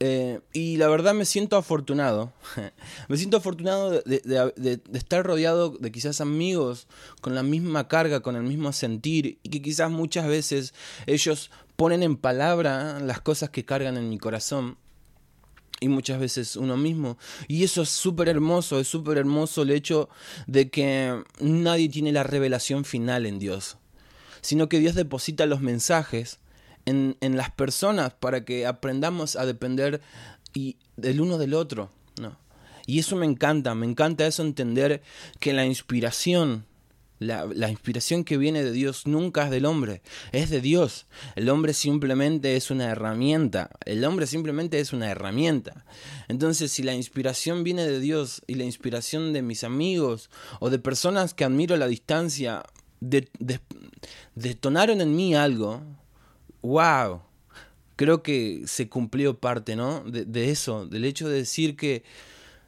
Eh, 0.00 0.40
y 0.52 0.76
la 0.76 0.88
verdad 0.88 1.14
me 1.14 1.24
siento 1.24 1.56
afortunado. 1.56 2.32
me 3.08 3.16
siento 3.16 3.38
afortunado 3.38 3.90
de, 3.90 4.80
estar 4.92 5.24
rodeado 5.24 5.70
de 5.70 5.90
quizás 5.90 6.20
amigos 6.20 6.86
con 7.20 7.34
la 7.34 7.42
misma 7.42 7.88
carga, 7.88 8.20
con 8.20 8.36
el 8.36 8.44
mismo 8.44 8.72
sentir. 8.72 9.38
Y 9.42 9.50
que 9.50 9.62
quizás 9.62 9.90
muchas 9.90 10.26
veces 10.26 10.74
ellos 11.06 11.50
ponen 11.76 12.02
en 12.02 12.16
palabra 12.16 13.00
las 13.00 13.20
cosas 13.20 13.50
que 13.50 13.64
cargan 13.64 13.96
en 13.96 14.08
mi 14.08 14.18
corazón 14.18 14.76
y 15.80 15.88
muchas 15.88 16.20
veces 16.20 16.56
uno 16.56 16.76
mismo. 16.76 17.18
Y 17.46 17.64
eso 17.64 17.82
es 17.82 17.88
súper 17.88 18.28
hermoso, 18.28 18.80
es 18.80 18.88
súper 18.88 19.18
hermoso 19.18 19.62
el 19.62 19.70
hecho 19.70 20.08
de 20.46 20.70
que 20.70 21.22
nadie 21.40 21.88
tiene 21.88 22.12
la 22.12 22.22
revelación 22.22 22.84
final 22.84 23.26
en 23.26 23.38
Dios, 23.38 23.78
sino 24.40 24.68
que 24.68 24.80
Dios 24.80 24.94
deposita 24.94 25.46
los 25.46 25.60
mensajes 25.60 26.40
en, 26.86 27.16
en 27.20 27.36
las 27.36 27.50
personas 27.50 28.14
para 28.14 28.44
que 28.44 28.66
aprendamos 28.66 29.36
a 29.36 29.46
depender 29.46 30.00
y, 30.54 30.76
del 30.96 31.20
uno 31.20 31.38
del 31.38 31.54
otro. 31.54 31.90
¿no? 32.20 32.36
Y 32.86 32.98
eso 32.98 33.16
me 33.16 33.26
encanta, 33.26 33.74
me 33.74 33.86
encanta 33.86 34.26
eso 34.26 34.42
entender 34.42 35.02
que 35.40 35.52
la 35.52 35.66
inspiración 35.66 36.66
la, 37.18 37.68
inspiración 37.68 38.24
que 38.24 38.36
viene 38.36 38.62
de 38.62 38.72
Dios 38.72 39.06
nunca 39.06 39.44
es 39.44 39.50
del 39.50 39.66
hombre, 39.66 40.02
es 40.32 40.50
de 40.50 40.60
Dios. 40.60 41.06
El 41.34 41.48
hombre 41.48 41.74
simplemente 41.74 42.56
es 42.56 42.70
una 42.70 42.86
herramienta. 42.86 43.70
El 43.84 44.04
hombre 44.04 44.26
simplemente 44.26 44.78
es 44.78 44.92
una 44.92 45.10
herramienta. 45.10 45.84
Entonces, 46.28 46.70
si 46.70 46.82
la 46.82 46.94
inspiración 46.94 47.64
viene 47.64 47.84
de 47.84 48.00
Dios 48.00 48.42
y 48.46 48.54
la 48.54 48.64
inspiración 48.64 49.32
de 49.32 49.42
mis 49.42 49.64
amigos 49.64 50.30
o 50.60 50.70
de 50.70 50.78
personas 50.78 51.34
que 51.34 51.44
admiro 51.44 51.74
a 51.74 51.78
la 51.78 51.88
distancia 51.88 52.62
detonaron 54.34 55.00
en 55.00 55.14
mí 55.14 55.34
algo, 55.34 55.82
wow, 56.62 57.22
creo 57.96 58.22
que 58.22 58.62
se 58.66 58.88
cumplió 58.88 59.38
parte, 59.38 59.76
¿no? 59.76 60.02
de 60.04 60.50
eso, 60.50 60.86
del 60.86 61.04
hecho 61.04 61.28
de 61.28 61.36
decir 61.36 61.76
que 61.76 62.04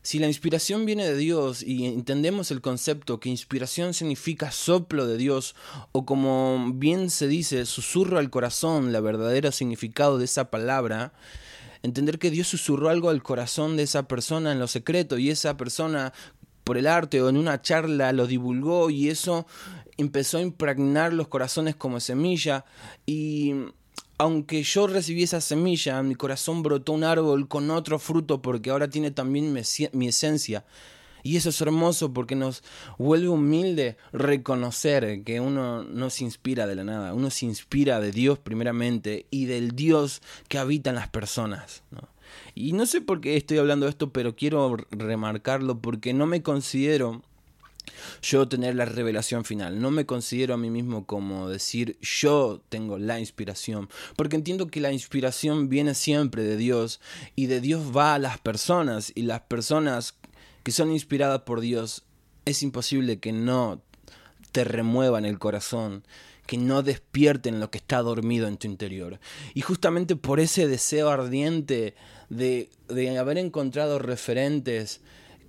si 0.02 0.18
la 0.18 0.26
inspiración 0.26 0.86
viene 0.86 1.04
de 1.04 1.16
Dios 1.16 1.62
y 1.62 1.84
entendemos 1.84 2.50
el 2.50 2.62
concepto 2.62 3.20
que 3.20 3.28
inspiración 3.28 3.92
significa 3.92 4.50
soplo 4.50 5.06
de 5.06 5.18
Dios 5.18 5.54
o 5.92 6.06
como 6.06 6.72
bien 6.74 7.10
se 7.10 7.28
dice, 7.28 7.66
susurro 7.66 8.18
al 8.18 8.30
corazón, 8.30 8.92
la 8.92 9.00
verdadera 9.00 9.52
significado 9.52 10.16
de 10.16 10.24
esa 10.24 10.50
palabra, 10.50 11.12
entender 11.82 12.18
que 12.18 12.30
Dios 12.30 12.48
susurró 12.48 12.88
algo 12.88 13.10
al 13.10 13.22
corazón 13.22 13.76
de 13.76 13.82
esa 13.82 14.08
persona 14.08 14.52
en 14.52 14.58
lo 14.58 14.68
secreto 14.68 15.18
y 15.18 15.28
esa 15.28 15.58
persona 15.58 16.14
por 16.64 16.78
el 16.78 16.86
arte 16.86 17.20
o 17.20 17.28
en 17.28 17.36
una 17.36 17.60
charla 17.60 18.12
lo 18.12 18.26
divulgó 18.26 18.88
y 18.88 19.10
eso 19.10 19.46
empezó 19.98 20.38
a 20.38 20.42
impregnar 20.42 21.12
los 21.12 21.28
corazones 21.28 21.76
como 21.76 22.00
semilla 22.00 22.64
y 23.04 23.52
aunque 24.20 24.62
yo 24.62 24.86
recibí 24.86 25.22
esa 25.22 25.40
semilla, 25.40 26.02
mi 26.02 26.14
corazón 26.14 26.62
brotó 26.62 26.92
un 26.92 27.04
árbol 27.04 27.48
con 27.48 27.70
otro 27.70 27.98
fruto 27.98 28.42
porque 28.42 28.68
ahora 28.68 28.90
tiene 28.90 29.10
también 29.10 29.50
mi 29.50 30.08
esencia. 30.08 30.66
Y 31.22 31.38
eso 31.38 31.48
es 31.48 31.58
hermoso 31.62 32.12
porque 32.12 32.36
nos 32.36 32.62
vuelve 32.98 33.30
humilde 33.30 33.96
reconocer 34.12 35.22
que 35.24 35.40
uno 35.40 35.84
no 35.84 36.10
se 36.10 36.24
inspira 36.24 36.66
de 36.66 36.74
la 36.74 36.84
nada, 36.84 37.14
uno 37.14 37.30
se 37.30 37.46
inspira 37.46 37.98
de 37.98 38.12
Dios 38.12 38.38
primeramente 38.38 39.24
y 39.30 39.46
del 39.46 39.70
Dios 39.70 40.20
que 40.48 40.58
habita 40.58 40.90
en 40.90 40.96
las 40.96 41.08
personas. 41.08 41.82
Y 42.54 42.74
no 42.74 42.84
sé 42.84 43.00
por 43.00 43.22
qué 43.22 43.38
estoy 43.38 43.56
hablando 43.56 43.86
de 43.86 43.90
esto, 43.90 44.12
pero 44.12 44.36
quiero 44.36 44.76
remarcarlo 44.90 45.80
porque 45.80 46.12
no 46.12 46.26
me 46.26 46.42
considero 46.42 47.22
yo 48.22 48.48
tener 48.48 48.74
la 48.74 48.84
revelación 48.84 49.44
final. 49.44 49.80
No 49.80 49.90
me 49.90 50.06
considero 50.06 50.54
a 50.54 50.58
mí 50.58 50.70
mismo 50.70 51.06
como 51.06 51.48
decir 51.48 51.98
yo 52.00 52.62
tengo 52.68 52.98
la 52.98 53.18
inspiración, 53.20 53.88
porque 54.16 54.36
entiendo 54.36 54.68
que 54.68 54.80
la 54.80 54.92
inspiración 54.92 55.68
viene 55.68 55.94
siempre 55.94 56.42
de 56.42 56.56
Dios 56.56 57.00
y 57.36 57.46
de 57.46 57.60
Dios 57.60 57.96
va 57.96 58.14
a 58.14 58.18
las 58.18 58.38
personas 58.38 59.12
y 59.14 59.22
las 59.22 59.40
personas 59.42 60.14
que 60.62 60.72
son 60.72 60.92
inspiradas 60.92 61.42
por 61.42 61.60
Dios 61.60 62.04
es 62.44 62.62
imposible 62.62 63.18
que 63.18 63.32
no 63.32 63.82
te 64.52 64.64
remuevan 64.64 65.24
el 65.24 65.38
corazón, 65.38 66.04
que 66.46 66.58
no 66.58 66.82
despierten 66.82 67.60
lo 67.60 67.70
que 67.70 67.78
está 67.78 68.02
dormido 68.02 68.48
en 68.48 68.56
tu 68.56 68.66
interior. 68.66 69.20
Y 69.54 69.60
justamente 69.60 70.16
por 70.16 70.40
ese 70.40 70.66
deseo 70.66 71.08
ardiente 71.08 71.94
de, 72.28 72.70
de 72.88 73.18
haber 73.18 73.38
encontrado 73.38 73.98
referentes 73.98 75.00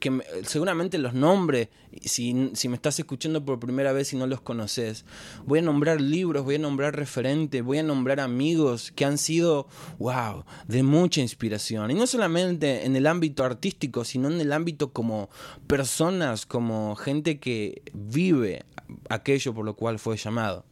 que 0.01 0.19
seguramente 0.45 0.97
los 0.97 1.13
nombres, 1.13 1.69
si, 2.01 2.49
si, 2.55 2.67
me 2.67 2.75
estás 2.75 2.97
escuchando 2.99 3.45
por 3.45 3.59
primera 3.59 3.93
vez 3.93 4.11
y 4.11 4.17
no 4.17 4.25
los 4.25 4.41
conoces, 4.41 5.05
voy 5.45 5.59
a 5.59 5.61
nombrar 5.61 6.01
libros, 6.01 6.43
voy 6.43 6.55
a 6.55 6.59
nombrar 6.59 6.95
referentes, 6.95 7.63
voy 7.63 7.77
a 7.77 7.83
nombrar 7.83 8.19
amigos 8.19 8.91
que 8.91 9.05
han 9.05 9.19
sido, 9.19 9.67
wow, 9.99 10.43
de 10.67 10.81
mucha 10.81 11.21
inspiración. 11.21 11.91
Y 11.91 11.93
no 11.93 12.07
solamente 12.07 12.83
en 12.85 12.95
el 12.95 13.05
ámbito 13.05 13.43
artístico, 13.43 14.03
sino 14.03 14.27
en 14.29 14.41
el 14.41 14.51
ámbito 14.53 14.91
como 14.91 15.29
personas, 15.67 16.47
como 16.47 16.95
gente 16.95 17.39
que 17.39 17.83
vive 17.93 18.65
aquello 19.07 19.53
por 19.53 19.65
lo 19.65 19.75
cual 19.75 19.99
fue 19.99 20.17
llamado. 20.17 20.65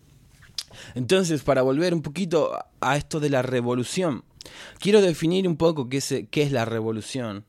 Entonces, 0.95 1.43
para 1.43 1.62
volver 1.62 1.93
un 1.93 2.01
poquito 2.01 2.57
a 2.81 2.98
esto 2.98 3.19
de 3.19 3.29
la 3.29 3.43
revolución, 3.43 4.24
quiero 4.79 5.01
definir 5.01 5.48
un 5.48 5.55
poco 5.55 5.88
qué 5.88 5.98
es, 5.98 6.15
qué 6.31 6.41
es 6.41 6.51
la 6.51 6.65
revolución. 6.65 7.45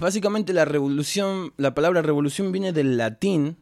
Básicamente 0.00 0.52
la 0.52 0.64
revolución, 0.64 1.52
la 1.56 1.74
palabra 1.74 2.02
revolución 2.02 2.52
viene 2.52 2.72
del 2.72 2.96
latín, 2.96 3.56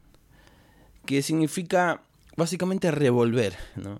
que 1.07 1.23
significa 1.23 2.03
básicamente 2.37 2.91
revolver, 2.91 3.57
¿no? 3.77 3.99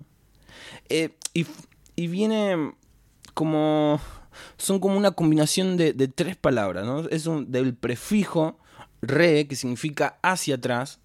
Eh, 0.89 1.15
y, 1.33 2.07
viene 2.07 2.73
como... 3.33 3.99
Son 4.57 4.79
como 4.79 4.97
una 4.97 5.11
combinación 5.11 5.77
de, 5.77 5.93
tres 6.07 6.35
palabras, 6.35 6.85
¿no? 6.85 7.07
Es 7.09 7.25
un, 7.25 7.51
del 7.51 7.75
prefijo 7.75 8.57
re, 9.01 9.45
que 9.47 9.55
significa 9.55 10.17
hacia 10.21 10.55
atrás, 10.55 10.99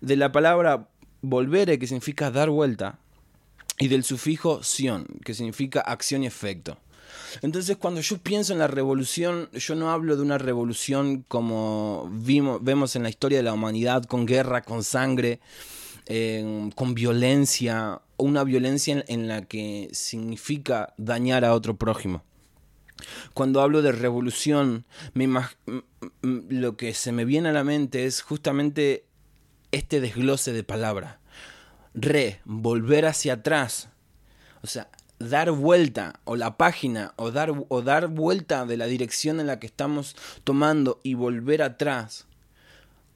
de 0.00 0.16
la 0.16 0.30
palabra 0.30 0.88
volvere, 1.22 1.78
que 1.78 1.86
significa 1.86 2.30
dar 2.30 2.50
vuelta, 2.50 2.98
y 3.78 3.88
del 3.88 4.04
sufijo 4.04 4.62
sion, 4.62 5.06
que 5.24 5.34
significa 5.34 5.80
acción 5.80 6.22
y 6.22 6.26
efecto. 6.26 6.78
Entonces, 7.42 7.76
cuando 7.76 8.00
yo 8.00 8.18
pienso 8.18 8.52
en 8.52 8.58
la 8.58 8.66
revolución, 8.66 9.48
yo 9.52 9.74
no 9.74 9.90
hablo 9.90 10.16
de 10.16 10.22
una 10.22 10.38
revolución 10.38 11.24
como 11.28 12.08
vimos, 12.12 12.62
vemos 12.62 12.96
en 12.96 13.02
la 13.02 13.08
historia 13.08 13.38
de 13.38 13.44
la 13.44 13.52
humanidad, 13.52 14.04
con 14.04 14.26
guerra, 14.26 14.62
con 14.62 14.84
sangre, 14.84 15.40
con 16.74 16.94
violencia, 16.94 18.00
una 18.16 18.44
violencia 18.44 19.04
en, 19.06 19.28
la 19.28 19.42
que 19.42 19.88
significa 19.92 20.94
dañar 20.98 21.44
a 21.44 21.54
otro 21.54 21.76
prójimo. 21.76 22.22
Cuando 23.32 23.60
hablo 23.60 23.82
de 23.82 23.92
revolución, 23.92 24.84
lo 26.22 26.76
que 26.76 26.94
se 26.94 27.12
me 27.12 27.24
viene 27.24 27.48
a 27.48 27.52
la 27.52 27.64
mente 27.64 28.04
es 28.04 28.22
justamente 28.22 29.04
este 29.72 30.00
desglose 30.00 30.52
de 30.52 30.62
palabra. 30.62 31.20
Re, 31.94 32.40
volver 32.44 33.06
hacia 33.06 33.34
atrás. 33.34 33.88
O 34.62 34.66
sea, 34.66 34.88
dar 35.18 35.50
vuelta 35.50 36.20
o 36.24 36.36
la 36.36 36.56
página 36.56 37.12
o 37.16 37.30
dar, 37.30 37.52
o 37.68 37.82
dar 37.82 38.08
vuelta 38.08 38.66
de 38.66 38.76
la 38.76 38.86
dirección 38.86 39.40
en 39.40 39.46
la 39.46 39.58
que 39.58 39.66
estamos 39.66 40.16
tomando 40.44 41.00
y 41.02 41.14
volver 41.14 41.62
atrás. 41.62 42.26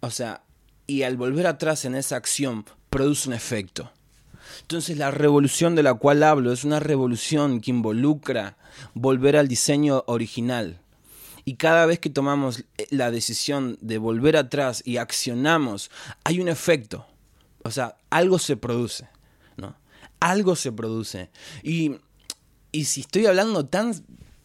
O 0.00 0.11
sea, 0.11 0.43
y 0.87 1.02
al 1.02 1.17
volver 1.17 1.47
atrás 1.47 1.85
en 1.85 1.95
esa 1.95 2.17
acción 2.17 2.64
produce 2.90 3.28
un 3.28 3.35
efecto. 3.35 3.90
Entonces 4.62 4.97
la 4.97 5.11
revolución 5.11 5.75
de 5.75 5.83
la 5.83 5.95
cual 5.95 6.23
hablo 6.23 6.52
es 6.52 6.64
una 6.64 6.81
revolución 6.81 7.61
que 7.61 7.71
involucra 7.71 8.57
volver 8.95 9.37
al 9.37 9.49
diseño 9.49 10.05
original. 10.07 10.81
Y 11.45 11.55
cada 11.55 11.87
vez 11.87 11.99
que 11.99 12.11
tomamos 12.11 12.64
la 12.90 13.11
decisión 13.11 13.78
de 13.81 13.99
volver 13.99 14.37
atrás 14.37 14.83
y 14.85 14.99
accionamos, 14.99 15.90
hay 16.25 16.40
un 16.40 16.49
efecto. 16.49 17.07
O 17.62 17.71
sea, 17.71 17.97
algo 18.11 18.38
se 18.38 18.57
produce 18.57 19.09
algo 20.20 20.56
se 20.56 20.72
produce. 20.72 21.30
Y, 21.62 21.96
y 22.72 22.84
si 22.84 23.02
estoy 23.02 23.26
hablando 23.26 23.66
tan 23.66 23.94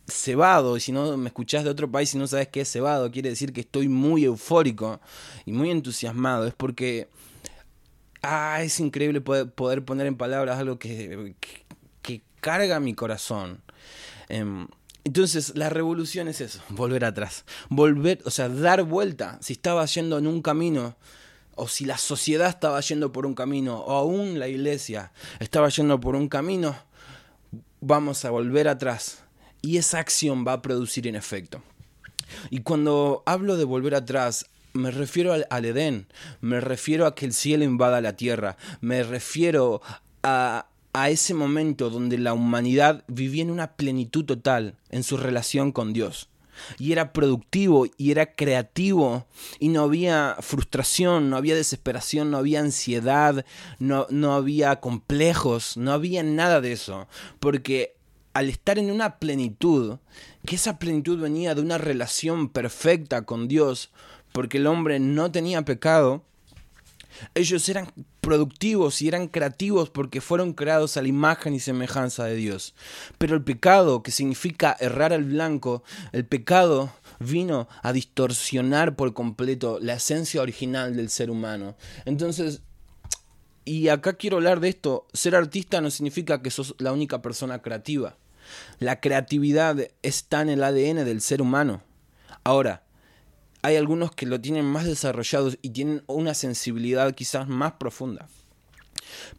cebado, 0.07 0.77
y 0.77 0.79
si 0.79 0.91
no 0.91 1.17
me 1.17 1.29
escuchás 1.29 1.63
de 1.63 1.69
otro 1.69 1.89
país 1.89 2.13
y 2.13 2.17
no 2.17 2.27
sabes 2.27 2.49
qué 2.49 2.61
es 2.61 2.71
cebado, 2.71 3.11
quiere 3.11 3.29
decir 3.29 3.53
que 3.53 3.61
estoy 3.61 3.87
muy 3.87 4.25
eufórico 4.25 4.99
y 5.45 5.51
muy 5.51 5.71
entusiasmado. 5.71 6.47
Es 6.47 6.53
porque 6.53 7.07
ah, 8.21 8.61
es 8.63 8.79
increíble 8.79 9.21
poder, 9.21 9.85
poner 9.85 10.07
en 10.07 10.15
palabras 10.15 10.57
algo 10.57 10.79
que, 10.79 11.35
que, 12.01 12.21
carga 12.41 12.81
mi 12.81 12.93
corazón. 12.93 13.61
Em, 14.27 14.67
entonces, 15.05 15.55
la 15.55 15.69
revolución 15.69 16.27
es 16.27 16.41
eso, 16.41 16.61
volver 16.69 17.05
atrás. 17.05 17.45
Volver, 17.69 18.19
o 18.25 18.31
sea, 18.31 18.49
dar 18.49 18.83
vuelta. 18.83 19.37
Si 19.41 19.53
estaba 19.53 19.85
yendo 19.85 20.17
en 20.17 20.27
un 20.27 20.41
camino, 20.41 20.97
o 21.55 21.67
si 21.67 21.85
la 21.85 21.97
sociedad 21.97 22.49
estaba 22.49 22.79
yendo 22.81 23.11
por 23.11 23.25
un 23.25 23.35
camino, 23.35 23.79
o 23.79 23.91
aún 23.91 24.39
la 24.39 24.47
iglesia 24.47 25.11
estaba 25.39 25.69
yendo 25.69 25.99
por 25.99 26.15
un 26.15 26.27
camino, 26.27 26.75
vamos 27.81 28.25
a 28.25 28.29
volver 28.29 28.67
atrás. 28.67 29.23
Y 29.61 29.77
esa 29.77 29.99
acción 29.99 30.45
va 30.45 30.53
a 30.53 30.61
producir 30.61 31.07
en 31.07 31.15
efecto. 31.15 31.61
Y 32.49 32.61
cuando 32.61 33.23
hablo 33.25 33.57
de 33.57 33.63
volver 33.63 33.95
atrás, 33.95 34.47
me 34.73 34.91
refiero 34.91 35.33
al, 35.33 35.65
Edén, 35.65 36.07
me 36.41 36.59
refiero 36.59 37.05
a 37.05 37.15
que 37.15 37.25
el 37.25 37.33
cielo 37.33 37.63
invada 37.63 38.01
la 38.01 38.15
tierra, 38.15 38.57
me 38.81 39.03
refiero 39.03 39.81
a, 40.23 40.67
a 40.93 41.09
ese 41.09 41.33
momento 41.33 41.89
donde 41.89 42.17
la 42.17 42.33
humanidad 42.33 43.03
vivía 43.07 43.43
en 43.43 43.51
una 43.51 43.73
plenitud 43.73 44.25
total 44.25 44.75
en 44.89 45.03
su 45.03 45.17
relación 45.17 45.71
con 45.71 45.93
Dios. 45.93 46.29
Y 46.79 46.91
era 46.91 47.13
productivo 47.13 47.85
y 47.97 48.11
era 48.11 48.33
creativo 48.33 49.25
y 49.59 49.69
no 49.69 49.83
había 49.83 50.37
frustración, 50.41 51.29
no 51.29 51.37
había 51.37 51.55
desesperación, 51.55 52.31
no 52.31 52.37
había 52.37 52.59
ansiedad, 52.59 53.45
no, 53.79 54.07
no 54.09 54.33
había 54.33 54.79
complejos, 54.79 55.77
no 55.77 55.91
había 55.91 56.23
nada 56.23 56.61
de 56.61 56.71
eso. 56.71 57.07
Porque 57.39 57.95
al 58.33 58.49
estar 58.49 58.79
en 58.79 58.91
una 58.91 59.19
plenitud, 59.19 59.97
que 60.45 60.55
esa 60.55 60.79
plenitud 60.79 61.19
venía 61.19 61.55
de 61.55 61.61
una 61.61 61.77
relación 61.77 62.49
perfecta 62.49 63.23
con 63.23 63.47
Dios, 63.47 63.91
porque 64.31 64.57
el 64.57 64.67
hombre 64.67 64.99
no 64.99 65.31
tenía 65.31 65.63
pecado, 65.63 66.23
ellos 67.35 67.67
eran 67.69 67.91
productivos 68.21 69.01
y 69.01 69.07
eran 69.07 69.27
creativos 69.27 69.89
porque 69.89 70.21
fueron 70.21 70.53
creados 70.53 70.97
a 70.97 71.01
la 71.01 71.07
imagen 71.07 71.53
y 71.53 71.59
semejanza 71.59 72.25
de 72.25 72.35
Dios. 72.35 72.73
Pero 73.17 73.35
el 73.35 73.43
pecado, 73.43 74.03
que 74.03 74.11
significa 74.11 74.75
errar 74.79 75.13
al 75.13 75.25
blanco, 75.25 75.83
el 76.11 76.25
pecado 76.25 76.93
vino 77.19 77.67
a 77.81 77.93
distorsionar 77.93 78.95
por 78.95 79.13
completo 79.13 79.79
la 79.81 79.93
esencia 79.93 80.41
original 80.41 80.95
del 80.95 81.09
ser 81.09 81.29
humano. 81.29 81.75
Entonces, 82.05 82.61
y 83.65 83.87
acá 83.87 84.13
quiero 84.13 84.37
hablar 84.37 84.59
de 84.59 84.69
esto, 84.69 85.07
ser 85.13 85.35
artista 85.35 85.79
no 85.81 85.89
significa 85.89 86.41
que 86.41 86.51
sos 86.51 86.75
la 86.79 86.91
única 86.91 87.21
persona 87.21 87.61
creativa. 87.61 88.17
La 88.79 88.99
creatividad 88.99 89.77
está 90.01 90.41
en 90.41 90.49
el 90.49 90.63
ADN 90.63 91.05
del 91.05 91.21
ser 91.21 91.41
humano. 91.41 91.81
Ahora, 92.43 92.82
hay 93.63 93.77
algunos 93.77 94.11
que 94.11 94.25
lo 94.25 94.39
tienen 94.39 94.65
más 94.65 94.85
desarrollados 94.85 95.57
y 95.61 95.69
tienen 95.69 96.03
una 96.07 96.33
sensibilidad 96.33 97.15
quizás 97.15 97.47
más 97.47 97.73
profunda. 97.73 98.27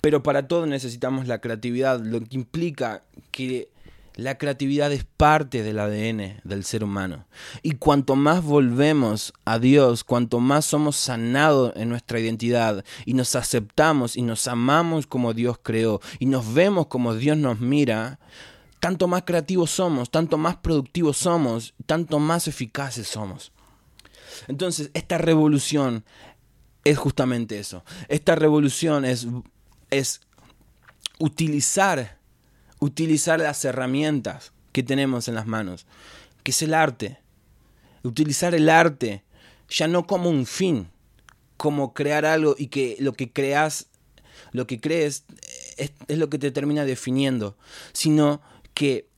Pero 0.00 0.22
para 0.22 0.48
todo 0.48 0.66
necesitamos 0.66 1.26
la 1.28 1.40
creatividad, 1.40 2.00
lo 2.00 2.20
que 2.20 2.36
implica 2.36 3.04
que 3.30 3.68
la 4.14 4.38
creatividad 4.38 4.92
es 4.92 5.04
parte 5.04 5.62
del 5.62 5.78
ADN 5.78 6.40
del 6.42 6.64
ser 6.64 6.84
humano. 6.84 7.26
Y 7.62 7.72
cuanto 7.72 8.16
más 8.16 8.42
volvemos 8.42 9.34
a 9.44 9.58
Dios, 9.58 10.04
cuanto 10.04 10.40
más 10.40 10.64
somos 10.64 10.96
sanados 10.96 11.72
en 11.76 11.90
nuestra 11.90 12.18
identidad 12.18 12.82
y 13.04 13.14
nos 13.14 13.36
aceptamos 13.36 14.16
y 14.16 14.22
nos 14.22 14.48
amamos 14.48 15.06
como 15.06 15.34
Dios 15.34 15.58
creó 15.62 16.00
y 16.18 16.26
nos 16.26 16.54
vemos 16.54 16.86
como 16.86 17.14
Dios 17.14 17.36
nos 17.36 17.60
mira, 17.60 18.18
tanto 18.80 19.06
más 19.06 19.24
creativos 19.24 19.70
somos, 19.70 20.10
tanto 20.10 20.38
más 20.38 20.56
productivos 20.56 21.18
somos, 21.18 21.74
tanto 21.84 22.18
más 22.20 22.48
eficaces 22.48 23.08
somos. 23.08 23.52
Entonces, 24.48 24.90
esta 24.94 25.18
revolución 25.18 26.04
es 26.84 26.98
justamente 26.98 27.58
eso. 27.58 27.84
Esta 28.08 28.34
revolución 28.34 29.04
es, 29.04 29.26
es 29.90 30.20
utilizar, 31.18 32.18
utilizar 32.78 33.40
las 33.40 33.64
herramientas 33.64 34.52
que 34.72 34.82
tenemos 34.82 35.28
en 35.28 35.34
las 35.34 35.46
manos, 35.46 35.86
que 36.42 36.50
es 36.50 36.62
el 36.62 36.74
arte. 36.74 37.18
Utilizar 38.02 38.54
el 38.54 38.68
arte 38.68 39.24
ya 39.68 39.88
no 39.88 40.06
como 40.06 40.28
un 40.28 40.44
fin, 40.46 40.88
como 41.56 41.94
crear 41.94 42.26
algo 42.26 42.54
y 42.58 42.66
que 42.66 42.96
lo 43.00 43.14
que 43.14 43.32
creas, 43.32 43.86
lo 44.52 44.66
que 44.66 44.80
crees 44.80 45.24
es, 45.78 45.92
es 46.06 46.18
lo 46.18 46.28
que 46.28 46.38
te 46.38 46.50
termina 46.50 46.84
definiendo, 46.84 47.56
sino 47.92 48.42
que 48.74 49.08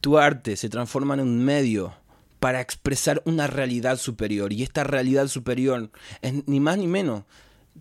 tu 0.00 0.18
arte 0.18 0.56
se 0.56 0.68
transforma 0.68 1.14
en 1.14 1.20
un 1.20 1.44
medio 1.44 1.94
para 2.40 2.60
expresar 2.60 3.22
una 3.24 3.46
realidad 3.46 3.98
superior. 3.98 4.52
Y 4.52 4.62
esta 4.62 4.84
realidad 4.84 5.28
superior 5.28 5.90
es 6.22 6.46
ni 6.46 6.60
más 6.60 6.78
ni 6.78 6.86
menos 6.86 7.24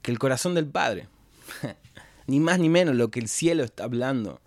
que 0.01 0.11
el 0.11 0.19
corazón 0.19 0.55
del 0.55 0.67
Padre. 0.67 1.07
ni 2.27 2.39
más 2.39 2.59
ni 2.59 2.69
menos 2.69 2.95
lo 2.95 3.09
que 3.09 3.19
el 3.19 3.27
cielo 3.27 3.63
está 3.63 3.83
hablando. 3.83 4.41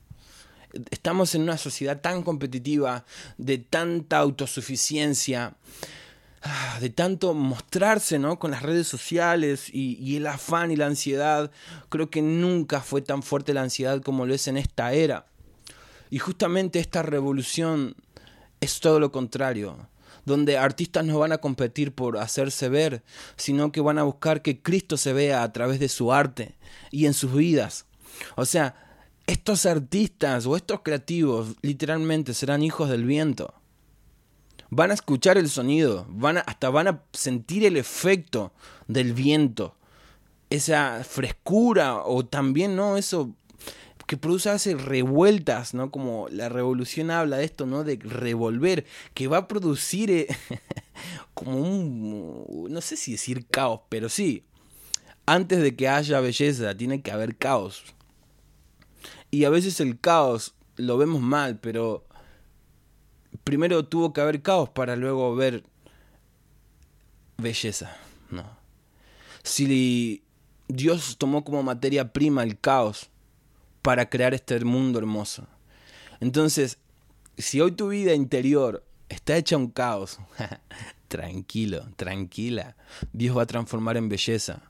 Estamos 0.91 1.35
en 1.35 1.43
una 1.43 1.57
sociedad 1.57 2.01
tan 2.01 2.23
competitiva, 2.23 3.05
de 3.39 3.59
tanta 3.59 4.19
autosuficiencia, 4.19 5.57
ah, 6.43 6.79
de 6.81 6.91
tanto 6.91 7.35
mostrarse 7.35 8.19
¿no? 8.19 8.39
con 8.39 8.53
las 8.53 8.63
redes 8.63 8.87
sociales 8.87 9.69
y, 9.73 9.97
y 10.01 10.17
el 10.17 10.27
afán 10.27 10.71
y 10.71 10.77
la 10.77 10.87
ansiedad. 10.87 11.51
Creo 11.89 12.11
que 12.11 12.23
nunca 12.23 12.81
fue 12.81 13.03
tan 13.03 13.23
fuerte 13.23 13.55
la 13.55 13.63
ansiedad 13.63 14.01
como 14.03 14.27
lo 14.27 14.35
es 14.35 14.47
en 14.47 14.57
esta 14.57 14.93
era. 14.93 15.27
Y 16.09 16.19
justamente 16.19 16.81
esta 16.81 17.03
revolución 17.03 17.95
es 18.61 18.81
todo 18.81 19.01
lo 19.01 19.11
contrario 19.11 19.89
donde 20.25 20.59
artistas 20.59 21.05
no 21.05 21.19
van 21.19 21.33
a 21.33 21.39
competir 21.39 21.93
por 21.93 22.19
hacerse 22.19 22.69
ver, 22.69 23.03
sino 23.37 23.73
que 23.73 23.81
van 23.81 23.99
a 23.99 24.03
buscar 24.05 24.43
que 24.43 24.61
Cristo 24.61 24.97
se 24.97 25.13
vea 25.13 25.43
a 25.43 25.53
través 25.53 25.81
de 25.81 25.89
su 25.89 26.13
arte 26.13 26.57
y 26.91 27.07
en 27.07 27.15
sus 27.15 27.35
vidas. 27.35 27.87
O 28.37 28.45
sea, 28.45 28.75
estos 29.27 29.67
artistas 29.67 30.47
o 30.47 30.57
estos 30.57 30.81
creativos 30.83 31.57
literalmente 31.63 32.35
serán 32.35 32.63
hijos 32.63 32.91
del 32.91 33.05
viento. 33.05 33.55
Van 34.71 34.91
a 34.91 34.95
escuchar 34.95 35.37
el 35.39 35.49
sonido, 35.49 36.07
van 36.09 36.39
hasta 36.39 36.71
van 36.71 36.89
a 36.89 37.03
sentir 37.13 37.65
el 37.65 37.77
efecto 37.77 38.53
del 38.87 39.13
viento, 39.15 39.77
esa 40.49 41.03
frescura 41.05 42.05
o 42.05 42.25
también 42.25 42.77
no 42.77 42.97
eso 42.97 43.35
que 44.11 44.17
produce 44.17 44.51
hace 44.51 44.75
revueltas, 44.75 45.73
¿no? 45.73 45.93
Como 45.93 46.29
la 46.31 46.49
revolución 46.49 47.13
habla 47.13 47.37
de 47.37 47.45
esto, 47.45 47.65
¿no? 47.65 47.85
De 47.85 47.97
revolver, 48.03 48.85
que 49.15 49.29
va 49.29 49.37
a 49.37 49.47
producir 49.47 50.11
eh, 50.11 50.27
como 51.35 51.59
un, 51.59 52.67
no 52.69 52.81
sé 52.81 52.97
si 52.97 53.13
decir 53.13 53.47
caos, 53.47 53.83
pero 53.89 54.09
sí, 54.09 54.43
antes 55.27 55.63
de 55.63 55.77
que 55.77 55.87
haya 55.87 56.19
belleza, 56.19 56.77
tiene 56.77 57.03
que 57.03 57.13
haber 57.13 57.37
caos. 57.37 57.85
Y 59.31 59.45
a 59.45 59.49
veces 59.49 59.79
el 59.79 60.01
caos 60.01 60.55
lo 60.75 60.99
vemos 60.99 61.21
mal, 61.21 61.61
pero 61.61 62.05
primero 63.45 63.85
tuvo 63.85 64.13
que 64.13 64.23
haber 64.23 64.43
caos 64.43 64.71
para 64.71 64.97
luego 64.97 65.37
ver 65.37 65.63
belleza, 67.37 67.97
¿no? 68.29 68.59
Si 69.45 70.25
Dios 70.67 71.17
tomó 71.17 71.45
como 71.45 71.63
materia 71.63 72.13
prima 72.13 72.43
el 72.43 72.59
caos, 72.59 73.09
para 73.83 74.09
crear 74.09 74.35
este 74.35 74.63
mundo 74.65 74.99
hermoso. 74.99 75.47
Entonces, 76.21 76.79
si 77.39 77.61
hoy 77.61 77.73
tu 77.73 77.89
vida 77.89 78.15
interior 78.15 78.85
está 79.09 79.37
hecha 79.37 79.57
un 79.57 79.69
caos, 79.71 80.19
tranquilo, 81.09 81.87
tranquila, 81.97 82.77
Dios 83.13 83.37
va 83.37 83.43
a 83.43 83.47
transformar 83.47 83.97
en 83.97 84.09
belleza 84.09 84.63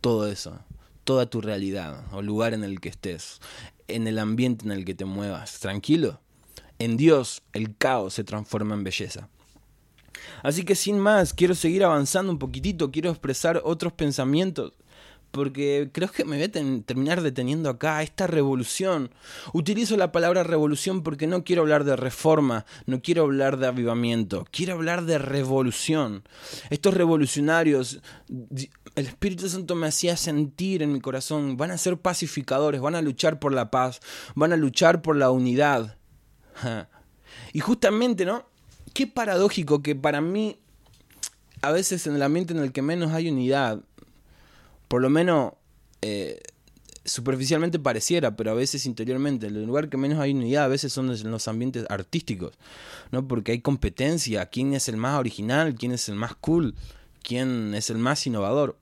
todo 0.00 0.30
eso, 0.30 0.58
toda 1.04 1.26
tu 1.26 1.40
realidad 1.40 2.04
o 2.12 2.22
lugar 2.22 2.54
en 2.54 2.64
el 2.64 2.80
que 2.80 2.90
estés, 2.90 3.40
en 3.88 4.06
el 4.06 4.18
ambiente 4.18 4.64
en 4.64 4.72
el 4.72 4.84
que 4.84 4.94
te 4.94 5.04
muevas, 5.04 5.58
tranquilo. 5.60 6.20
En 6.78 6.96
Dios 6.96 7.42
el 7.52 7.76
caos 7.76 8.14
se 8.14 8.24
transforma 8.24 8.74
en 8.74 8.84
belleza. 8.84 9.28
Así 10.42 10.64
que 10.64 10.74
sin 10.74 10.98
más, 10.98 11.34
quiero 11.34 11.54
seguir 11.54 11.84
avanzando 11.84 12.32
un 12.32 12.38
poquitito, 12.38 12.90
quiero 12.90 13.10
expresar 13.10 13.60
otros 13.64 13.92
pensamientos 13.92 14.72
porque 15.30 15.90
creo 15.92 16.10
que 16.10 16.24
me 16.24 16.36
voy 16.36 16.44
a 16.44 16.82
terminar 16.82 17.22
deteniendo 17.22 17.70
acá, 17.70 18.02
esta 18.02 18.26
revolución. 18.26 19.10
Utilizo 19.52 19.96
la 19.96 20.12
palabra 20.12 20.42
revolución 20.42 21.02
porque 21.02 21.26
no 21.26 21.44
quiero 21.44 21.62
hablar 21.62 21.84
de 21.84 21.96
reforma, 21.96 22.66
no 22.86 23.00
quiero 23.02 23.22
hablar 23.22 23.58
de 23.58 23.66
avivamiento, 23.66 24.46
quiero 24.50 24.74
hablar 24.74 25.04
de 25.04 25.18
revolución. 25.18 26.24
Estos 26.70 26.94
revolucionarios, 26.94 28.00
el 28.28 29.06
Espíritu 29.06 29.48
Santo 29.48 29.74
me 29.74 29.86
hacía 29.86 30.16
sentir 30.16 30.82
en 30.82 30.92
mi 30.92 31.00
corazón, 31.00 31.56
van 31.56 31.70
a 31.70 31.78
ser 31.78 31.98
pacificadores, 31.98 32.80
van 32.80 32.94
a 32.94 33.02
luchar 33.02 33.38
por 33.38 33.52
la 33.52 33.70
paz, 33.70 34.00
van 34.34 34.52
a 34.52 34.56
luchar 34.56 35.02
por 35.02 35.16
la 35.16 35.30
unidad. 35.30 35.96
Y 37.52 37.60
justamente, 37.60 38.24
¿no? 38.24 38.44
Qué 38.92 39.06
paradójico 39.06 39.82
que 39.82 39.94
para 39.94 40.20
mí, 40.20 40.58
a 41.62 41.70
veces 41.70 42.06
en 42.06 42.14
el 42.14 42.22
ambiente 42.22 42.52
en 42.54 42.60
el 42.60 42.72
que 42.72 42.82
menos 42.82 43.12
hay 43.12 43.28
unidad, 43.28 43.82
por 44.90 45.00
lo 45.00 45.08
menos 45.08 45.52
eh, 46.02 46.40
superficialmente 47.04 47.78
pareciera, 47.78 48.34
pero 48.34 48.50
a 48.50 48.54
veces 48.54 48.86
interiormente, 48.86 49.46
el 49.46 49.64
lugar 49.64 49.88
que 49.88 49.96
menos 49.96 50.18
hay 50.18 50.32
unidad 50.32 50.64
a 50.64 50.68
veces 50.68 50.92
son 50.92 51.06
los 51.30 51.46
ambientes 51.46 51.86
artísticos, 51.88 52.54
¿no? 53.12 53.28
Porque 53.28 53.52
hay 53.52 53.60
competencia, 53.60 54.46
quién 54.46 54.74
es 54.74 54.88
el 54.88 54.96
más 54.96 55.16
original, 55.16 55.76
quién 55.76 55.92
es 55.92 56.08
el 56.08 56.16
más 56.16 56.34
cool, 56.34 56.74
quién 57.22 57.72
es 57.76 57.88
el 57.90 57.98
más 57.98 58.26
innovador. 58.26 58.76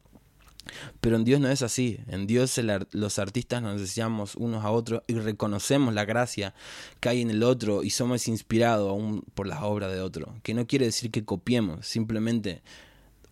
Pero 1.02 1.16
en 1.16 1.24
Dios 1.24 1.40
no 1.40 1.50
es 1.50 1.60
así. 1.60 2.00
En 2.08 2.26
Dios 2.26 2.58
los 2.92 3.18
artistas 3.18 3.60
nos 3.60 3.78
deseamos 3.78 4.34
unos 4.34 4.64
a 4.64 4.70
otros 4.70 5.02
y 5.08 5.12
reconocemos 5.12 5.92
la 5.92 6.06
gracia 6.06 6.54
que 7.00 7.10
hay 7.10 7.20
en 7.20 7.28
el 7.28 7.42
otro 7.42 7.82
y 7.82 7.90
somos 7.90 8.28
inspirados 8.28 8.88
aún 8.88 9.24
por 9.34 9.46
las 9.46 9.60
obras 9.60 9.92
de 9.92 10.00
otro. 10.00 10.34
Que 10.42 10.54
no 10.54 10.66
quiere 10.66 10.86
decir 10.86 11.10
que 11.10 11.26
copiemos, 11.26 11.86
simplemente, 11.86 12.62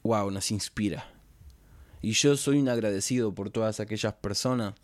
wow, 0.02 0.30
nos 0.30 0.50
inspira. 0.50 1.15
Y 2.02 2.12
yo 2.12 2.36
soy 2.36 2.58
un 2.58 2.68
agradecido 2.68 3.34
por 3.34 3.50
todas 3.50 3.80
aquellas 3.80 4.14
personas 4.14 4.74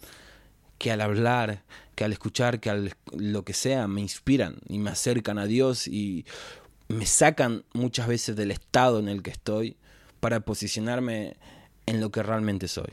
que 0.78 0.90
al 0.90 1.00
hablar, 1.00 1.62
que 1.94 2.04
al 2.04 2.12
escuchar, 2.12 2.58
que 2.58 2.70
al 2.70 2.92
lo 3.16 3.44
que 3.44 3.54
sea, 3.54 3.86
me 3.86 4.00
inspiran 4.00 4.56
y 4.68 4.78
me 4.78 4.90
acercan 4.90 5.38
a 5.38 5.46
Dios 5.46 5.86
y 5.86 6.24
me 6.88 7.06
sacan 7.06 7.64
muchas 7.72 8.08
veces 8.08 8.36
del 8.36 8.50
estado 8.50 8.98
en 8.98 9.08
el 9.08 9.22
que 9.22 9.30
estoy 9.30 9.76
para 10.20 10.40
posicionarme 10.40 11.36
en 11.86 12.00
lo 12.00 12.10
que 12.10 12.22
realmente 12.22 12.68
soy. 12.68 12.92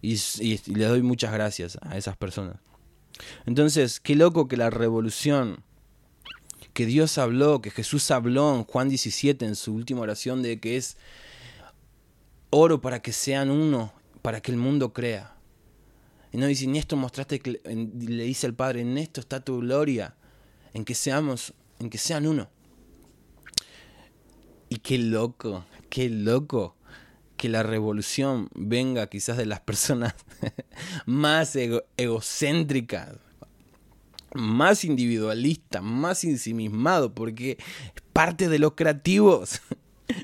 Y, 0.00 0.14
y, 0.40 0.58
le 0.72 0.84
doy 0.84 1.02
muchas 1.02 1.32
gracias 1.32 1.78
a 1.82 1.96
esas 1.96 2.16
personas. 2.16 2.56
Entonces, 3.46 4.00
qué 4.00 4.14
loco 4.14 4.48
que 4.48 4.56
la 4.56 4.70
revolución 4.70 5.62
que 6.72 6.86
Dios 6.86 7.18
habló, 7.18 7.60
que 7.60 7.70
Jesús 7.70 8.10
habló 8.10 8.54
en 8.54 8.64
Juan 8.64 8.88
17 8.88 9.44
en 9.44 9.56
su 9.56 9.74
última 9.74 10.02
oración 10.02 10.42
de 10.42 10.60
que 10.60 10.76
es 10.76 10.96
oro 12.50 12.80
para 12.80 13.00
que 13.00 13.12
sean 13.12 13.50
uno, 13.50 13.92
para 14.22 14.40
que 14.40 14.50
el 14.50 14.58
mundo 14.58 14.92
crea. 14.92 15.34
Y 16.32 16.38
no 16.38 16.46
dice, 16.46 16.64
en 16.64 16.76
esto 16.76 16.96
mostraste, 16.96 17.40
que, 17.40 17.60
le 17.64 18.24
dice 18.24 18.46
al 18.46 18.54
Padre, 18.54 18.82
en 18.82 18.98
esto 18.98 19.20
está 19.20 19.40
tu 19.40 19.60
gloria, 19.60 20.14
en 20.74 20.84
que 20.84 20.94
seamos, 20.94 21.54
en 21.78 21.90
que 21.90 21.98
sean 21.98 22.26
uno. 22.26 22.48
Y 24.68 24.76
qué 24.76 24.98
loco, 24.98 25.64
qué 25.88 26.10
loco 26.10 26.76
que 27.38 27.48
la 27.48 27.62
revolución 27.62 28.50
venga 28.54 29.06
quizás 29.06 29.36
de 29.38 29.46
las 29.46 29.60
personas 29.60 30.14
más 31.06 31.56
egocéntricas, 31.96 33.16
más 34.34 34.84
individualistas, 34.84 35.82
más 35.82 36.24
ensimismados, 36.24 37.12
porque 37.14 37.52
es 37.52 38.02
parte 38.12 38.48
de 38.48 38.58
los 38.58 38.74
creativos. 38.74 39.62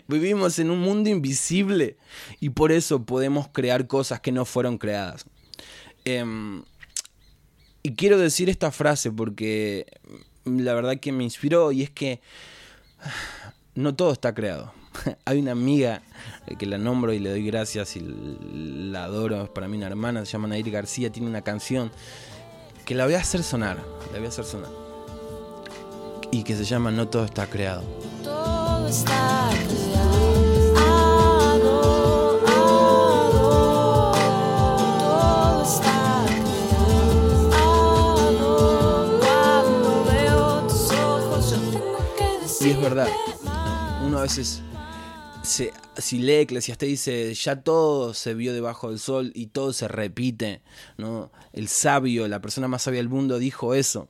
Vivimos 0.08 0.58
en 0.58 0.70
un 0.70 0.80
mundo 0.80 1.10
invisible 1.10 1.96
y 2.40 2.50
por 2.50 2.72
eso 2.72 3.04
podemos 3.04 3.48
crear 3.48 3.86
cosas 3.86 4.20
que 4.20 4.32
no 4.32 4.44
fueron 4.44 4.78
creadas. 4.78 5.26
Em, 6.04 6.64
y 7.82 7.94
quiero 7.94 8.18
decir 8.18 8.48
esta 8.48 8.70
frase 8.70 9.10
porque 9.10 9.86
la 10.44 10.74
verdad 10.74 10.98
que 10.98 11.12
me 11.12 11.24
inspiró 11.24 11.72
y 11.72 11.82
es 11.82 11.90
que 11.90 12.20
no 13.74 13.94
todo 13.94 14.12
está 14.12 14.34
creado. 14.34 14.72
Hay 15.24 15.40
una 15.40 15.52
amiga 15.52 16.02
que 16.58 16.66
la 16.66 16.78
nombro 16.78 17.12
y 17.12 17.18
le 17.18 17.30
doy 17.30 17.44
gracias 17.46 17.96
y 17.96 18.00
la 18.00 19.04
adoro, 19.04 19.44
es 19.44 19.50
para 19.50 19.68
mí 19.68 19.76
una 19.76 19.86
hermana, 19.86 20.24
se 20.24 20.32
llama 20.32 20.48
Nair 20.48 20.70
García, 20.70 21.10
tiene 21.10 21.28
una 21.28 21.42
canción 21.42 21.90
que 22.84 22.94
la 22.94 23.04
voy 23.04 23.14
a 23.14 23.20
hacer 23.20 23.42
sonar, 23.42 23.78
la 24.12 24.18
voy 24.18 24.26
a 24.26 24.28
hacer 24.28 24.44
sonar. 24.44 24.70
Y 26.30 26.42
que 26.42 26.56
se 26.56 26.64
llama 26.64 26.90
No 26.90 27.08
todo 27.08 27.24
está 27.24 27.46
creado. 27.46 27.84
Y 42.60 42.70
es 42.70 42.80
verdad, 42.80 43.08
uno 44.06 44.18
a 44.18 44.22
veces 44.22 44.62
si 45.44 46.18
lee 46.18 46.40
Eclesiastés 46.40 46.88
dice, 46.88 47.34
ya 47.34 47.62
todo 47.62 48.14
se 48.14 48.34
vio 48.34 48.52
debajo 48.52 48.90
del 48.90 48.98
sol 48.98 49.32
y 49.34 49.46
todo 49.46 49.72
se 49.72 49.88
repite, 49.88 50.62
¿no? 50.96 51.30
El 51.52 51.68
sabio, 51.68 52.26
la 52.28 52.40
persona 52.40 52.68
más 52.68 52.82
sabia 52.82 53.00
del 53.00 53.08
mundo 53.08 53.38
dijo 53.38 53.74
eso. 53.74 54.08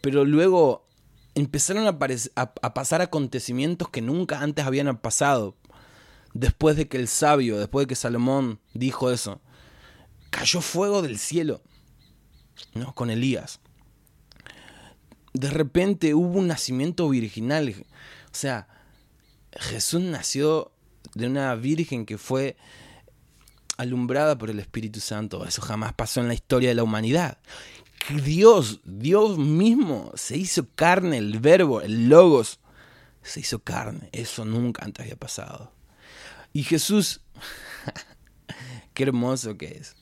Pero 0.00 0.24
luego 0.24 0.86
empezaron 1.34 1.86
a, 1.86 1.98
pasar 2.74 3.02
acontecimientos 3.02 3.88
que 3.88 4.02
nunca 4.02 4.40
antes 4.40 4.64
habían 4.64 4.96
pasado. 4.98 5.56
Después 6.32 6.76
de 6.76 6.88
que 6.88 6.96
el 6.96 7.08
sabio, 7.08 7.58
después 7.58 7.84
de 7.84 7.88
que 7.88 7.96
Salomón 7.96 8.60
dijo 8.72 9.10
eso, 9.10 9.40
cayó 10.30 10.60
fuego 10.60 11.02
del 11.02 11.18
cielo, 11.18 11.60
¿no? 12.74 12.94
Con 12.94 13.10
Elías. 13.10 13.60
De 15.32 15.50
repente 15.50 16.14
hubo 16.14 16.38
un 16.38 16.46
nacimiento 16.46 17.08
virginal. 17.08 17.74
O 18.26 18.34
sea, 18.34 18.68
Jesús 19.52 20.00
nació 20.02 20.72
de 21.14 21.26
una 21.26 21.54
virgen 21.56 22.06
que 22.06 22.18
fue 22.18 22.56
alumbrada 23.76 24.38
por 24.38 24.50
el 24.50 24.60
Espíritu 24.60 25.00
Santo. 25.00 25.44
Eso 25.44 25.62
jamás 25.62 25.94
pasó 25.94 26.20
en 26.20 26.28
la 26.28 26.34
historia 26.34 26.68
de 26.68 26.74
la 26.74 26.82
humanidad. 26.84 27.38
Dios, 28.24 28.80
Dios 28.84 29.38
mismo 29.38 30.12
se 30.14 30.36
hizo 30.36 30.68
carne, 30.74 31.18
el 31.18 31.38
verbo, 31.38 31.80
el 31.80 32.08
logos, 32.08 32.60
se 33.22 33.40
hizo 33.40 33.60
carne. 33.60 34.08
Eso 34.12 34.44
nunca 34.44 34.84
antes 34.84 35.04
había 35.04 35.16
pasado. 35.16 35.72
Y 36.52 36.64
Jesús, 36.64 37.20
qué 38.94 39.04
hermoso 39.04 39.56
que 39.56 39.66
es. 39.66 39.96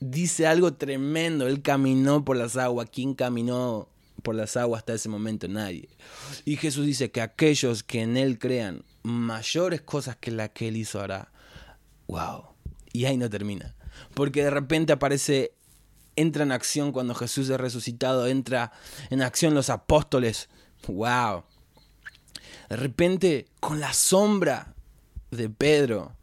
Dice 0.00 0.46
algo 0.46 0.74
tremendo. 0.74 1.46
Él 1.46 1.62
caminó 1.62 2.24
por 2.24 2.36
las 2.36 2.56
aguas. 2.56 2.88
¿Quién 2.92 3.14
caminó 3.14 3.88
por 4.24 4.34
las 4.34 4.56
aguas 4.56 4.80
hasta 4.80 4.94
ese 4.94 5.08
momento 5.08 5.46
nadie. 5.46 5.88
Y 6.44 6.56
Jesús 6.56 6.86
dice 6.86 7.12
que 7.12 7.20
aquellos 7.20 7.84
que 7.84 8.00
en 8.02 8.16
Él 8.16 8.38
crean 8.40 8.82
mayores 9.04 9.82
cosas 9.82 10.16
que 10.16 10.32
las 10.32 10.50
que 10.50 10.68
Él 10.68 10.76
hizo 10.78 11.00
hará. 11.00 11.30
¡Wow! 12.08 12.46
Y 12.92 13.04
ahí 13.04 13.16
no 13.16 13.30
termina. 13.30 13.76
Porque 14.14 14.42
de 14.42 14.50
repente 14.50 14.92
aparece, 14.92 15.52
entra 16.16 16.44
en 16.44 16.52
acción 16.52 16.92
cuando 16.92 17.14
Jesús 17.14 17.48
es 17.48 17.58
resucitado, 17.58 18.26
entra 18.26 18.72
en 19.10 19.22
acción 19.22 19.54
los 19.54 19.70
apóstoles. 19.70 20.48
¡Wow! 20.86 21.44
De 22.68 22.76
repente, 22.76 23.48
con 23.60 23.80
la 23.80 23.92
sombra 23.92 24.74
de 25.30 25.48
Pedro, 25.50 26.16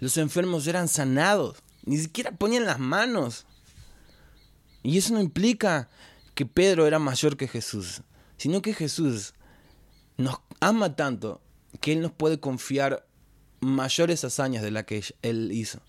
los 0.00 0.16
enfermos 0.16 0.66
eran 0.66 0.88
sanados. 0.88 1.58
Ni 1.84 1.98
siquiera 1.98 2.32
ponían 2.32 2.64
las 2.64 2.78
manos. 2.78 3.46
Y 4.82 4.98
eso 4.98 5.14
no 5.14 5.20
implica 5.20 5.88
que 6.34 6.46
Pedro 6.46 6.86
era 6.86 6.98
mayor 6.98 7.36
que 7.36 7.48
Jesús, 7.48 8.02
sino 8.36 8.62
que 8.62 8.74
Jesús 8.74 9.34
nos 10.16 10.40
ama 10.60 10.94
tanto 10.96 11.40
que 11.80 11.92
Él 11.92 12.00
nos 12.02 12.12
puede 12.12 12.38
confiar 12.40 13.06
mayores 13.60 14.24
hazañas 14.24 14.62
de 14.62 14.70
las 14.70 14.84
que 14.84 15.02
Él 15.22 15.50
hizo. 15.52 15.80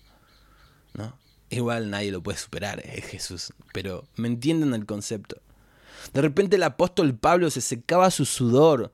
¿no? 0.94 1.16
Igual 1.50 1.90
nadie 1.90 2.12
lo 2.12 2.22
puede 2.22 2.38
superar, 2.38 2.80
es 2.84 3.04
Jesús, 3.04 3.52
pero 3.72 4.04
me 4.16 4.28
entienden 4.28 4.74
el 4.74 4.86
concepto. 4.86 5.40
De 6.12 6.20
repente 6.22 6.56
el 6.56 6.62
apóstol 6.62 7.14
Pablo 7.14 7.50
se 7.50 7.60
secaba 7.60 8.10
su 8.10 8.24
sudor 8.24 8.92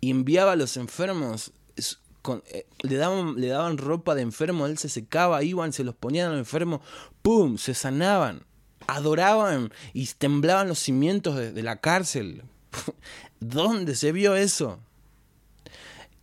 y 0.00 0.10
enviaba 0.10 0.52
a 0.52 0.56
los 0.56 0.76
enfermos, 0.76 1.52
eh, 1.76 2.66
le, 2.82 2.96
daban, 2.96 3.40
le 3.40 3.48
daban 3.48 3.78
ropa 3.78 4.14
de 4.14 4.22
enfermo, 4.22 4.66
él 4.66 4.78
se 4.78 4.88
secaba, 4.88 5.42
iban, 5.42 5.72
se 5.72 5.84
los 5.84 5.94
ponían 5.94 6.28
a 6.28 6.30
los 6.30 6.38
enfermos, 6.38 6.80
¡pum! 7.22 7.58
Se 7.58 7.74
sanaban 7.74 8.44
adoraban 8.90 9.72
y 9.92 10.06
temblaban 10.06 10.68
los 10.68 10.78
cimientos 10.78 11.36
de, 11.36 11.62
la 11.62 11.76
cárcel. 11.76 12.42
¿Dónde 13.40 13.94
se 13.94 14.12
vio 14.12 14.34
eso? 14.34 14.80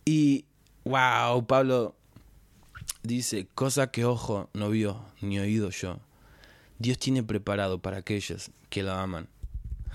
Y, 0.04 0.44
wow, 0.84 1.46
Pablo 1.46 1.94
dice, 3.02 3.46
cosa 3.54 3.90
que 3.90 4.04
ojo 4.04 4.50
no 4.52 4.70
vio 4.70 5.04
ni 5.20 5.38
oído 5.38 5.70
yo. 5.70 5.98
Dios 6.78 6.98
tiene 6.98 7.22
preparado 7.22 7.80
para 7.80 7.98
aquellos 7.98 8.50
que 8.70 8.82
lo 8.82 8.92
aman. 8.92 9.28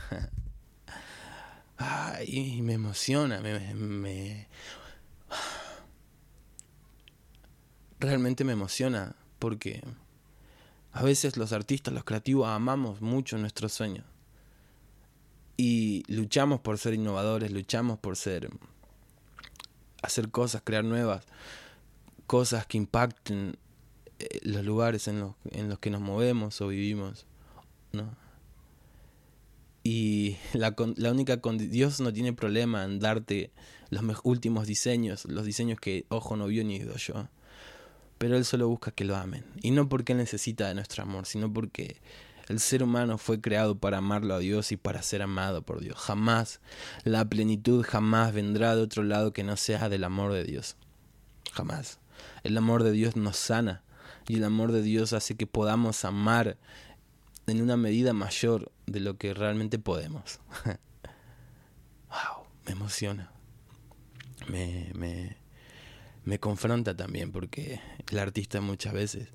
Ay, 1.77 2.62
me 2.62 2.73
emociona, 2.73 3.39
me, 3.41 3.73
me, 3.73 4.47
realmente 7.99 8.43
me 8.43 8.53
emociona 8.53 9.15
porque 9.39 9.82
a 10.91 11.03
veces 11.03 11.38
los 11.38 11.51
artistas, 11.51 11.93
los 11.93 12.03
creativos, 12.03 12.47
amamos 12.47 13.01
mucho 13.01 13.38
nuestros 13.38 13.73
sueños. 13.73 14.06
Y 15.58 16.03
luchamos 16.08 16.60
por 16.62 16.77
ser 16.77 16.93
innovadores, 16.93 17.51
luchamos 17.51 17.99
por 17.99 18.15
ser 18.15 18.49
hacer 20.01 20.29
cosas, 20.29 20.62
crear 20.63 20.84
nuevas 20.84 21.25
cosas 22.34 22.65
que 22.65 22.80
impacten 22.80 23.58
eh, 24.17 24.39
los 24.41 24.65
lugares 24.65 25.08
en 25.08 25.19
los, 25.19 25.36
en 25.52 25.69
los 25.69 25.78
que 25.78 25.91
nos 25.91 26.02
movemos 26.02 26.60
o 26.62 26.67
vivimos, 26.67 27.28
¿no? 27.91 28.17
Y 29.84 30.38
la, 30.54 30.74
la 30.96 31.12
única 31.12 31.39
Dios 31.60 32.02
no 32.02 32.12
tiene 32.12 32.34
problema 32.34 32.86
en 32.86 32.98
darte 32.98 33.52
los 33.91 34.04
últimos 34.24 34.65
diseños, 34.65 35.26
los 35.26 35.46
diseños 35.46 35.80
que 35.80 36.08
ojo 36.10 36.36
no 36.36 36.48
vio 36.48 36.63
ni 36.63 36.80
oído 36.80 36.96
yo 36.96 37.28
pero 38.17 38.36
Él 38.36 38.46
solo 38.46 38.67
busca 38.67 38.89
que 38.89 39.06
lo 39.06 39.15
amen. 39.15 39.46
Y 39.62 39.69
no 39.69 39.88
porque 39.88 40.13
Él 40.13 40.17
necesita 40.17 40.67
de 40.67 40.74
nuestro 40.74 41.04
amor, 41.04 41.28
sino 41.28 41.54
porque 41.54 41.98
el 42.48 42.60
ser 42.60 42.82
humano 42.82 43.19
fue 43.19 43.41
creado 43.41 43.76
para 43.78 44.00
amarlo 44.00 44.34
a 44.34 44.39
Dios 44.39 44.72
y 44.72 44.78
para 44.78 45.04
ser 45.04 45.22
amado 45.22 45.62
por 45.62 45.82
Dios. 45.82 45.98
Jamás 46.00 46.62
la 47.04 47.26
plenitud 47.26 47.86
jamás 47.88 48.34
vendrá 48.34 48.76
de 48.76 48.82
otro 48.82 49.04
lado 49.04 49.34
que 49.34 49.43
no 49.43 49.56
sea 49.56 49.88
del 49.88 50.04
amor 50.04 50.34
de 50.34 50.46
Dios. 50.46 50.78
Jamás. 51.52 52.00
El 52.44 52.58
amor 52.58 52.84
de 52.84 52.92
Dios 52.92 53.16
nos 53.16 53.38
sana 53.38 53.84
y 54.28 54.36
el 54.36 54.44
amor 54.44 54.72
de 54.72 54.82
Dios 54.82 55.14
hace 55.14 55.36
que 55.36 55.48
podamos 55.48 56.06
amar 56.06 56.58
en 57.48 57.62
una 57.62 57.78
medida 57.78 58.14
mayor 58.14 58.72
de 58.86 59.00
lo 59.00 59.18
que 59.18 59.34
realmente 59.34 59.80
podemos. 59.80 60.40
wow, 62.10 62.46
me 62.66 62.72
emociona. 62.72 63.32
Me, 64.48 64.92
me, 64.96 65.38
me 66.26 66.40
confronta 66.40 66.96
también 66.96 67.32
porque 67.32 67.80
el 68.10 68.20
artista 68.20 68.62
muchas 68.62 68.94
veces 68.94 69.30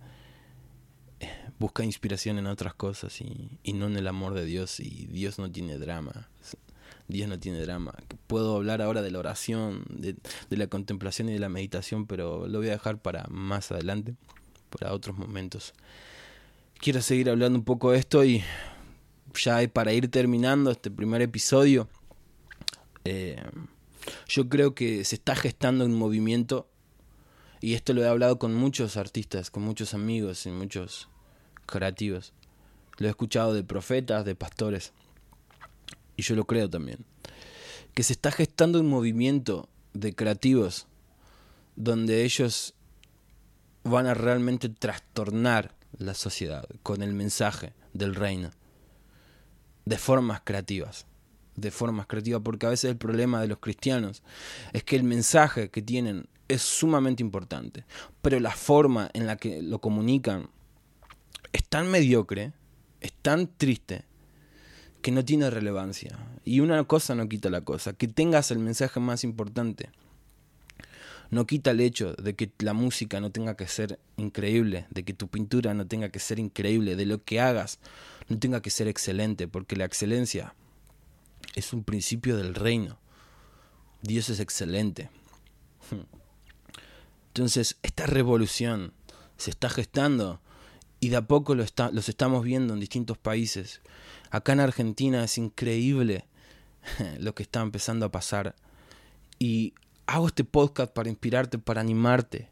eh, 1.20 1.31
busca 1.59 1.85
inspiración 1.85 2.38
en 2.38 2.46
otras 2.46 2.74
cosas 2.74 3.20
y, 3.20 3.72
no 3.72 3.87
en 3.87 3.96
el 3.96 4.07
amor 4.07 4.35
de 4.35 4.44
Dios 4.44 4.81
y 4.81 5.07
Dios 5.07 5.38
no 5.38 5.51
tiene 5.51 5.79
drama. 5.79 6.29
Dios 7.08 7.28
no 7.28 7.38
tiene 7.38 7.60
drama. 7.60 7.94
Puedo 8.26 8.56
hablar 8.56 8.82
ahora 8.82 9.02
de 9.02 9.10
la 9.10 9.18
oración, 9.18 9.84
de, 9.88 10.16
la 10.50 10.66
contemplación 10.66 11.28
y 11.28 11.32
de 11.32 11.38
la 11.38 11.48
meditación, 11.48 12.06
pero 12.06 12.46
lo 12.46 12.58
voy 12.58 12.68
a 12.68 12.72
dejar 12.72 13.00
para 13.00 13.26
más 13.30 13.72
adelante, 13.72 14.14
para 14.70 14.92
otros 14.92 15.16
momentos. 15.16 15.72
quiero 16.78 17.00
seguir 17.00 17.30
hablando 17.30 17.58
un 17.58 17.64
poco 17.64 17.92
de 17.92 17.98
esto 17.98 18.24
y 18.24 18.44
ya 19.34 19.66
para 19.72 19.92
ir 19.92 20.10
terminando 20.10 20.70
este 20.70 20.90
primer 20.90 21.22
episodio, 21.22 21.88
eh, 23.04 23.42
yo 24.28 24.48
creo 24.48 24.74
que 24.74 25.04
se 25.04 25.16
está 25.16 25.34
gestando 25.34 25.84
un 25.84 25.94
movimiento, 25.94 26.68
y 27.60 27.74
esto 27.74 27.92
lo 27.92 28.02
he 28.02 28.08
hablado 28.08 28.38
con 28.38 28.54
muchos 28.54 28.96
artistas, 28.96 29.50
con 29.50 29.62
muchos 29.62 29.94
amigos 29.94 30.46
y 30.46 30.50
muchos 30.50 31.08
creativos. 31.66 32.32
Lo 32.98 33.06
he 33.06 33.10
escuchado 33.10 33.52
de 33.52 33.64
profetas, 33.64 34.24
de 34.24 34.34
pastores, 34.34 34.92
y 36.18 36.22
yo 36.22 36.35
lo 36.35 36.44
creo 36.44 36.68
también. 36.68 37.07
Que 37.94 38.02
se 38.02 38.12
está 38.12 38.31
gestando 38.31 38.81
un 38.81 38.88
movimiento 38.88 39.70
de 39.94 40.14
creativos 40.14 40.87
donde 41.76 42.24
ellos 42.24 42.74
van 43.85 44.07
a 44.07 44.14
realmente 44.14 44.68
trastornar 44.68 45.74
la 45.96 46.12
sociedad 46.12 46.68
con 46.83 47.02
el 47.02 47.14
mensaje 47.14 47.72
del 47.94 48.14
reino 48.14 48.50
de 49.87 49.96
formas 49.96 50.42
creativas 50.44 51.07
de 51.57 51.70
formas 51.70 52.07
creativas 52.07 52.42
porque 52.44 52.66
a 52.66 52.70
veces 52.70 52.90
el 52.90 52.96
problema 52.96 53.40
de 53.40 53.48
los 53.48 53.59
cristianos 53.59 54.22
es 54.72 54.85
que 54.85 54.96
el 54.96 55.02
mensaje 55.02 55.70
que 55.70 55.83
tienen 55.83 56.28
es 56.46 56.62
sumamente 56.62 57.22
importante 57.22 57.85
pero 58.20 58.38
la 58.38 58.50
forma 58.50 59.11
en 59.14 59.26
la 59.26 59.37
que 59.37 59.62
lo 59.62 59.81
comunican 59.81 60.50
es 61.52 61.64
tan 61.64 61.90
mediocre 61.90 62.52
es 63.00 63.12
tan 63.22 63.48
triste 63.57 64.04
que 65.02 65.11
no 65.11 65.24
tiene 65.24 65.50
relevancia 65.50 66.18
y 66.44 66.61
una 66.61 66.84
cosa 66.84 67.14
no 67.14 67.28
quita 67.28 67.50
la 67.50 67.61
cosa 67.61 67.92
que 67.92 68.08
tengas 68.08 68.50
el 68.50 68.58
mensaje 68.58 69.00
más 69.00 69.24
importante 69.24 69.90
no 71.30 71.46
quita 71.46 71.72
el 71.72 71.80
hecho 71.80 72.14
de 72.14 72.34
que 72.34 72.50
la 72.58 72.72
música 72.72 73.20
no 73.20 73.30
tenga 73.30 73.54
que 73.54 73.68
ser 73.68 73.98
increíble, 74.16 74.87
de 74.90 75.04
que 75.04 75.12
tu 75.12 75.28
pintura 75.28 75.74
no 75.74 75.87
tenga 75.87 76.08
que 76.08 76.18
ser 76.18 76.38
increíble, 76.38 76.96
de 76.96 77.06
lo 77.06 77.22
que 77.22 77.40
hagas 77.40 77.78
no 78.28 78.38
tenga 78.38 78.62
que 78.62 78.70
ser 78.70 78.88
excelente, 78.88 79.48
porque 79.48 79.76
la 79.76 79.84
excelencia 79.84 80.54
es 81.54 81.72
un 81.72 81.84
principio 81.84 82.37
del 82.37 82.54
reino. 82.54 82.98
Dios 84.02 84.28
es 84.28 84.40
excelente. 84.40 85.11
Entonces, 87.28 87.76
esta 87.82 88.06
revolución 88.06 88.92
se 89.37 89.50
está 89.50 89.68
gestando 89.68 90.40
y 91.00 91.08
de 91.11 91.16
a 91.16 91.26
poco 91.26 91.54
lo 91.54 91.62
está, 91.62 91.90
los 91.90 92.08
estamos 92.08 92.44
viendo 92.44 92.74
en 92.74 92.80
distintos 92.80 93.18
países. 93.18 93.80
Acá 94.30 94.52
en 94.52 94.60
Argentina 94.60 95.24
es 95.24 95.38
increíble 95.38 96.26
lo 97.18 97.34
que 97.34 97.42
está 97.42 97.60
empezando 97.60 98.06
a 98.06 98.12
pasar. 98.12 98.54
Y 99.38 99.74
hago 100.06 100.26
este 100.26 100.44
podcast 100.44 100.92
para 100.92 101.08
inspirarte, 101.08 101.58
para 101.58 101.80
animarte, 101.80 102.50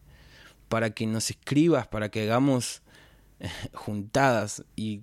para 0.68 0.90
que 0.90 1.06
nos 1.06 1.30
escribas, 1.30 1.86
para 1.86 2.10
que 2.10 2.22
hagamos 2.22 2.82
eh, 3.40 3.48
juntadas 3.74 4.64
y, 4.76 5.02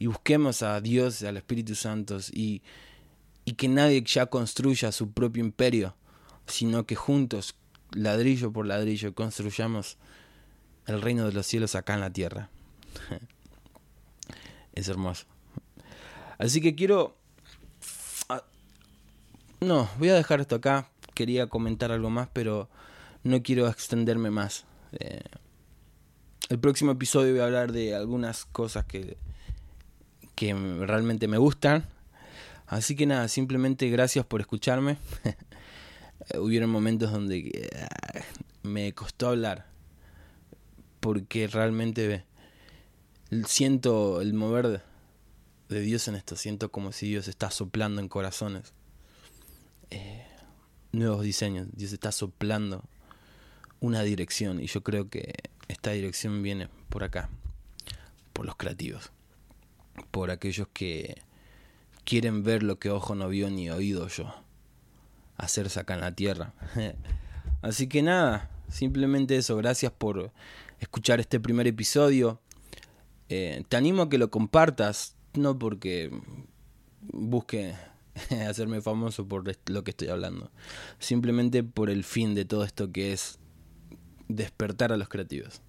busquemos 0.00 0.62
a 0.62 0.80
Dios 0.80 1.22
y 1.22 1.26
al 1.26 1.36
Espíritu 1.36 1.74
Santo 1.74 2.18
y, 2.32 2.62
y 3.44 3.52
que 3.54 3.68
nadie 3.68 4.02
ya 4.02 4.26
construya 4.26 4.92
su 4.92 5.10
propio 5.10 5.42
imperio, 5.42 5.94
sino 6.46 6.84
que 6.86 6.96
juntos, 6.96 7.54
ladrillo 7.92 8.52
por 8.52 8.66
ladrillo, 8.66 9.14
construyamos 9.14 9.98
el 10.86 11.00
reino 11.00 11.26
de 11.26 11.32
los 11.32 11.46
cielos 11.46 11.74
acá 11.74 11.94
en 11.94 12.00
la 12.00 12.12
tierra. 12.12 12.50
Es 14.72 14.88
hermoso. 14.88 15.26
Así 16.40 16.60
que 16.60 16.74
quiero... 16.74 17.16
Ah, 18.28 18.42
no, 19.60 19.88
voy 19.98 20.08
a 20.08 20.14
dejar 20.14 20.40
esto 20.40 20.56
acá 20.56 20.88
quería 21.20 21.48
comentar 21.48 21.92
algo 21.92 22.08
más, 22.08 22.30
pero 22.32 22.70
no 23.24 23.42
quiero 23.42 23.68
extenderme 23.68 24.30
más. 24.30 24.64
Eh, 24.92 25.20
el 26.48 26.58
próximo 26.58 26.92
episodio 26.92 27.32
voy 27.32 27.40
a 27.42 27.44
hablar 27.44 27.72
de 27.72 27.94
algunas 27.94 28.46
cosas 28.46 28.86
que, 28.86 29.18
que 30.34 30.54
realmente 30.54 31.28
me 31.28 31.36
gustan. 31.36 31.84
Así 32.66 32.96
que 32.96 33.04
nada, 33.04 33.28
simplemente 33.28 33.90
gracias 33.90 34.24
por 34.24 34.40
escucharme. 34.40 34.96
Hubieron 36.38 36.70
momentos 36.70 37.12
donde 37.12 37.50
eh, 37.52 37.70
me 38.62 38.94
costó 38.94 39.28
hablar. 39.28 39.66
Porque 41.00 41.48
realmente 41.48 42.24
siento 43.44 44.22
el 44.22 44.32
mover 44.32 44.82
de 45.74 45.80
Dios 45.80 46.08
en 46.08 46.16
esto. 46.16 46.36
Siento 46.36 46.70
como 46.70 46.92
si 46.92 47.08
Dios 47.08 47.28
está 47.28 47.50
soplando 47.50 48.00
en 48.00 48.08
corazones. 48.08 48.72
Eh, 49.90 50.26
nuevos 50.92 51.22
diseños. 51.22 51.68
Dios 51.72 51.92
está 51.92 52.12
soplando 52.12 52.84
una 53.80 54.02
dirección 54.02 54.60
y 54.60 54.66
yo 54.66 54.82
creo 54.82 55.08
que 55.08 55.34
esta 55.68 55.92
dirección 55.92 56.42
viene 56.42 56.68
por 56.88 57.04
acá, 57.04 57.30
por 58.32 58.44
los 58.44 58.56
creativos, 58.56 59.10
por 60.10 60.30
aquellos 60.30 60.68
que 60.72 61.22
quieren 62.04 62.42
ver 62.42 62.62
lo 62.62 62.78
que 62.78 62.90
ojo 62.90 63.14
no 63.14 63.28
vio 63.28 63.50
ni 63.50 63.70
oído 63.70 64.08
yo, 64.08 64.34
hacerse 65.36 65.80
acá 65.80 65.94
en 65.94 66.00
la 66.00 66.14
tierra. 66.14 66.52
Así 67.62 67.86
que 67.86 68.02
nada, 68.02 68.50
simplemente 68.68 69.36
eso, 69.36 69.56
gracias 69.56 69.92
por 69.92 70.32
escuchar 70.78 71.20
este 71.20 71.40
primer 71.40 71.66
episodio. 71.66 72.40
Eh, 73.28 73.64
te 73.68 73.76
animo 73.76 74.02
a 74.02 74.08
que 74.08 74.18
lo 74.18 74.30
compartas, 74.30 75.14
no 75.34 75.58
porque 75.58 76.10
busque 77.02 77.74
hacerme 78.48 78.80
famoso 78.80 79.26
por 79.26 79.44
lo 79.66 79.84
que 79.84 79.90
estoy 79.90 80.08
hablando. 80.08 80.50
Simplemente 80.98 81.62
por 81.62 81.90
el 81.90 82.04
fin 82.04 82.34
de 82.34 82.44
todo 82.44 82.64
esto 82.64 82.92
que 82.92 83.12
es 83.12 83.38
despertar 84.28 84.92
a 84.92 84.96
los 84.96 85.08
creativos, 85.08 85.62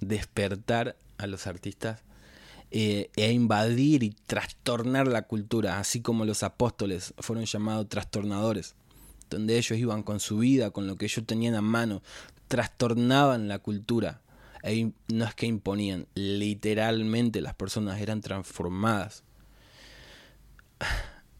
despertar 0.00 0.96
a 1.18 1.26
los 1.26 1.46
artistas 1.46 2.02
eh, 2.70 3.10
e 3.16 3.32
invadir 3.32 4.02
y 4.02 4.10
trastornar 4.10 5.06
la 5.06 5.22
cultura, 5.22 5.78
así 5.78 6.00
como 6.00 6.24
los 6.24 6.42
apóstoles 6.42 7.14
fueron 7.18 7.44
llamados 7.44 7.88
trastornadores, 7.88 8.74
donde 9.30 9.56
ellos 9.56 9.78
iban 9.78 10.02
con 10.02 10.20
su 10.20 10.38
vida, 10.38 10.70
con 10.70 10.86
lo 10.86 10.96
que 10.96 11.06
ellos 11.06 11.24
tenían 11.26 11.54
a 11.54 11.62
mano, 11.62 12.02
trastornaban 12.48 13.48
la 13.48 13.58
cultura. 13.58 14.20
E 14.66 14.92
no 15.08 15.24
es 15.24 15.34
que 15.34 15.46
imponían, 15.46 16.08
literalmente 16.14 17.40
las 17.40 17.54
personas 17.54 18.00
eran 18.00 18.20
transformadas 18.20 19.22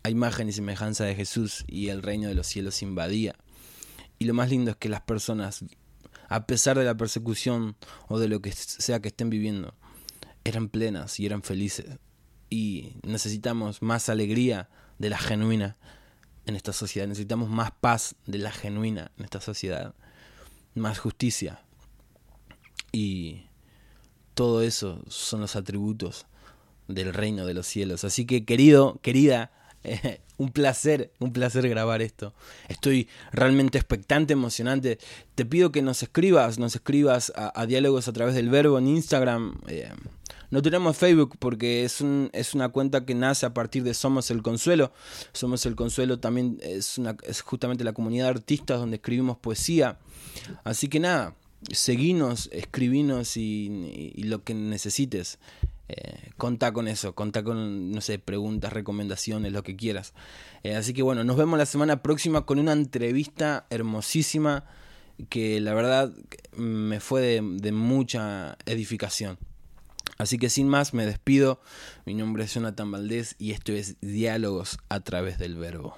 a 0.04 0.10
imagen 0.10 0.48
y 0.48 0.52
semejanza 0.52 1.04
de 1.04 1.16
Jesús 1.16 1.64
y 1.66 1.88
el 1.88 2.02
reino 2.02 2.28
de 2.28 2.36
los 2.36 2.46
cielos 2.46 2.82
invadía. 2.82 3.34
Y 4.20 4.26
lo 4.26 4.34
más 4.34 4.50
lindo 4.50 4.70
es 4.70 4.76
que 4.76 4.88
las 4.88 5.00
personas, 5.00 5.64
a 6.28 6.46
pesar 6.46 6.78
de 6.78 6.84
la 6.84 6.96
persecución 6.96 7.76
o 8.06 8.20
de 8.20 8.28
lo 8.28 8.40
que 8.40 8.52
sea 8.52 9.00
que 9.00 9.08
estén 9.08 9.28
viviendo, 9.28 9.74
eran 10.44 10.68
plenas 10.68 11.18
y 11.18 11.26
eran 11.26 11.42
felices. 11.42 11.98
Y 12.48 12.92
necesitamos 13.02 13.82
más 13.82 14.08
alegría 14.08 14.68
de 14.98 15.10
la 15.10 15.18
genuina 15.18 15.76
en 16.46 16.54
esta 16.54 16.72
sociedad. 16.72 17.08
Necesitamos 17.08 17.50
más 17.50 17.72
paz 17.72 18.14
de 18.26 18.38
la 18.38 18.52
genuina 18.52 19.10
en 19.18 19.24
esta 19.24 19.40
sociedad. 19.40 19.94
Más 20.76 21.00
justicia. 21.00 21.65
Y 22.96 23.42
todo 24.32 24.62
eso 24.62 25.02
son 25.08 25.42
los 25.42 25.54
atributos 25.54 26.24
del 26.88 27.12
reino 27.12 27.44
de 27.44 27.52
los 27.52 27.66
cielos. 27.66 28.04
Así 28.04 28.24
que 28.24 28.46
querido, 28.46 28.98
querida, 29.02 29.50
un 30.38 30.50
placer, 30.50 31.12
un 31.18 31.30
placer 31.34 31.68
grabar 31.68 32.00
esto. 32.00 32.32
Estoy 32.68 33.06
realmente 33.32 33.76
expectante, 33.76 34.32
emocionante. 34.32 34.98
Te 35.34 35.44
pido 35.44 35.72
que 35.72 35.82
nos 35.82 36.02
escribas, 36.02 36.58
nos 36.58 36.74
escribas 36.74 37.34
a, 37.36 37.66
diálogos 37.66 38.08
a 38.08 38.14
través 38.14 38.34
del 38.34 38.48
verbo 38.48 38.78
en 38.78 38.88
Instagram. 38.88 39.60
Eh, 39.68 39.92
no 40.50 40.62
tenemos 40.62 40.96
Facebook 40.96 41.36
porque 41.38 41.84
es, 41.84 42.00
un, 42.00 42.30
es 42.32 42.54
una 42.54 42.70
cuenta 42.70 43.04
que 43.04 43.14
nace 43.14 43.44
a 43.44 43.52
partir 43.52 43.82
de 43.82 43.92
Somos 43.92 44.30
el 44.30 44.40
Consuelo. 44.40 44.90
Somos 45.34 45.66
el 45.66 45.76
Consuelo 45.76 46.18
también 46.18 46.58
es, 46.62 46.96
una, 46.96 47.14
es 47.24 47.42
justamente 47.42 47.84
la 47.84 47.92
comunidad 47.92 48.24
de 48.24 48.30
artistas 48.30 48.80
donde 48.80 48.96
escribimos 48.96 49.36
poesía. 49.36 49.98
Así 50.64 50.88
que 50.88 50.98
nada, 50.98 51.34
seguinos, 51.70 52.48
escribinos 52.52 53.36
y 53.36 54.22
lo 54.22 54.44
que 54.44 54.54
necesites. 54.54 55.38
Eh, 55.88 56.30
con 56.36 56.88
eso, 56.88 57.14
contá 57.14 57.44
con, 57.44 57.92
no 57.92 58.00
sé, 58.00 58.18
preguntas, 58.18 58.72
recomendaciones, 58.72 59.52
lo 59.52 59.62
que 59.62 59.76
quieras. 59.76 60.14
Eh, 60.62 60.74
así 60.74 60.92
que 60.92 61.02
bueno, 61.02 61.22
nos 61.22 61.36
vemos 61.36 61.58
la 61.58 61.66
semana 61.66 62.02
próxima 62.02 62.44
con 62.44 62.58
una 62.58 62.72
entrevista 62.72 63.66
hermosísima 63.70 64.64
que 65.28 65.60
la 65.60 65.74
verdad 65.74 66.12
me 66.56 66.98
fue 67.00 67.20
de, 67.20 67.40
de 67.42 67.72
mucha 67.72 68.58
edificación. 68.66 69.38
Así 70.18 70.38
que 70.38 70.50
sin 70.50 70.68
más, 70.68 70.92
me 70.92 71.06
despido. 71.06 71.60
Mi 72.04 72.14
nombre 72.14 72.44
es 72.44 72.54
Jonathan 72.54 72.90
Valdés 72.90 73.36
y 73.38 73.52
esto 73.52 73.72
es 73.72 73.96
Diálogos 74.00 74.78
a 74.88 75.00
través 75.00 75.38
del 75.38 75.56
Verbo. 75.56 75.96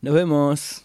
Nos 0.00 0.14
vemos. 0.14 0.84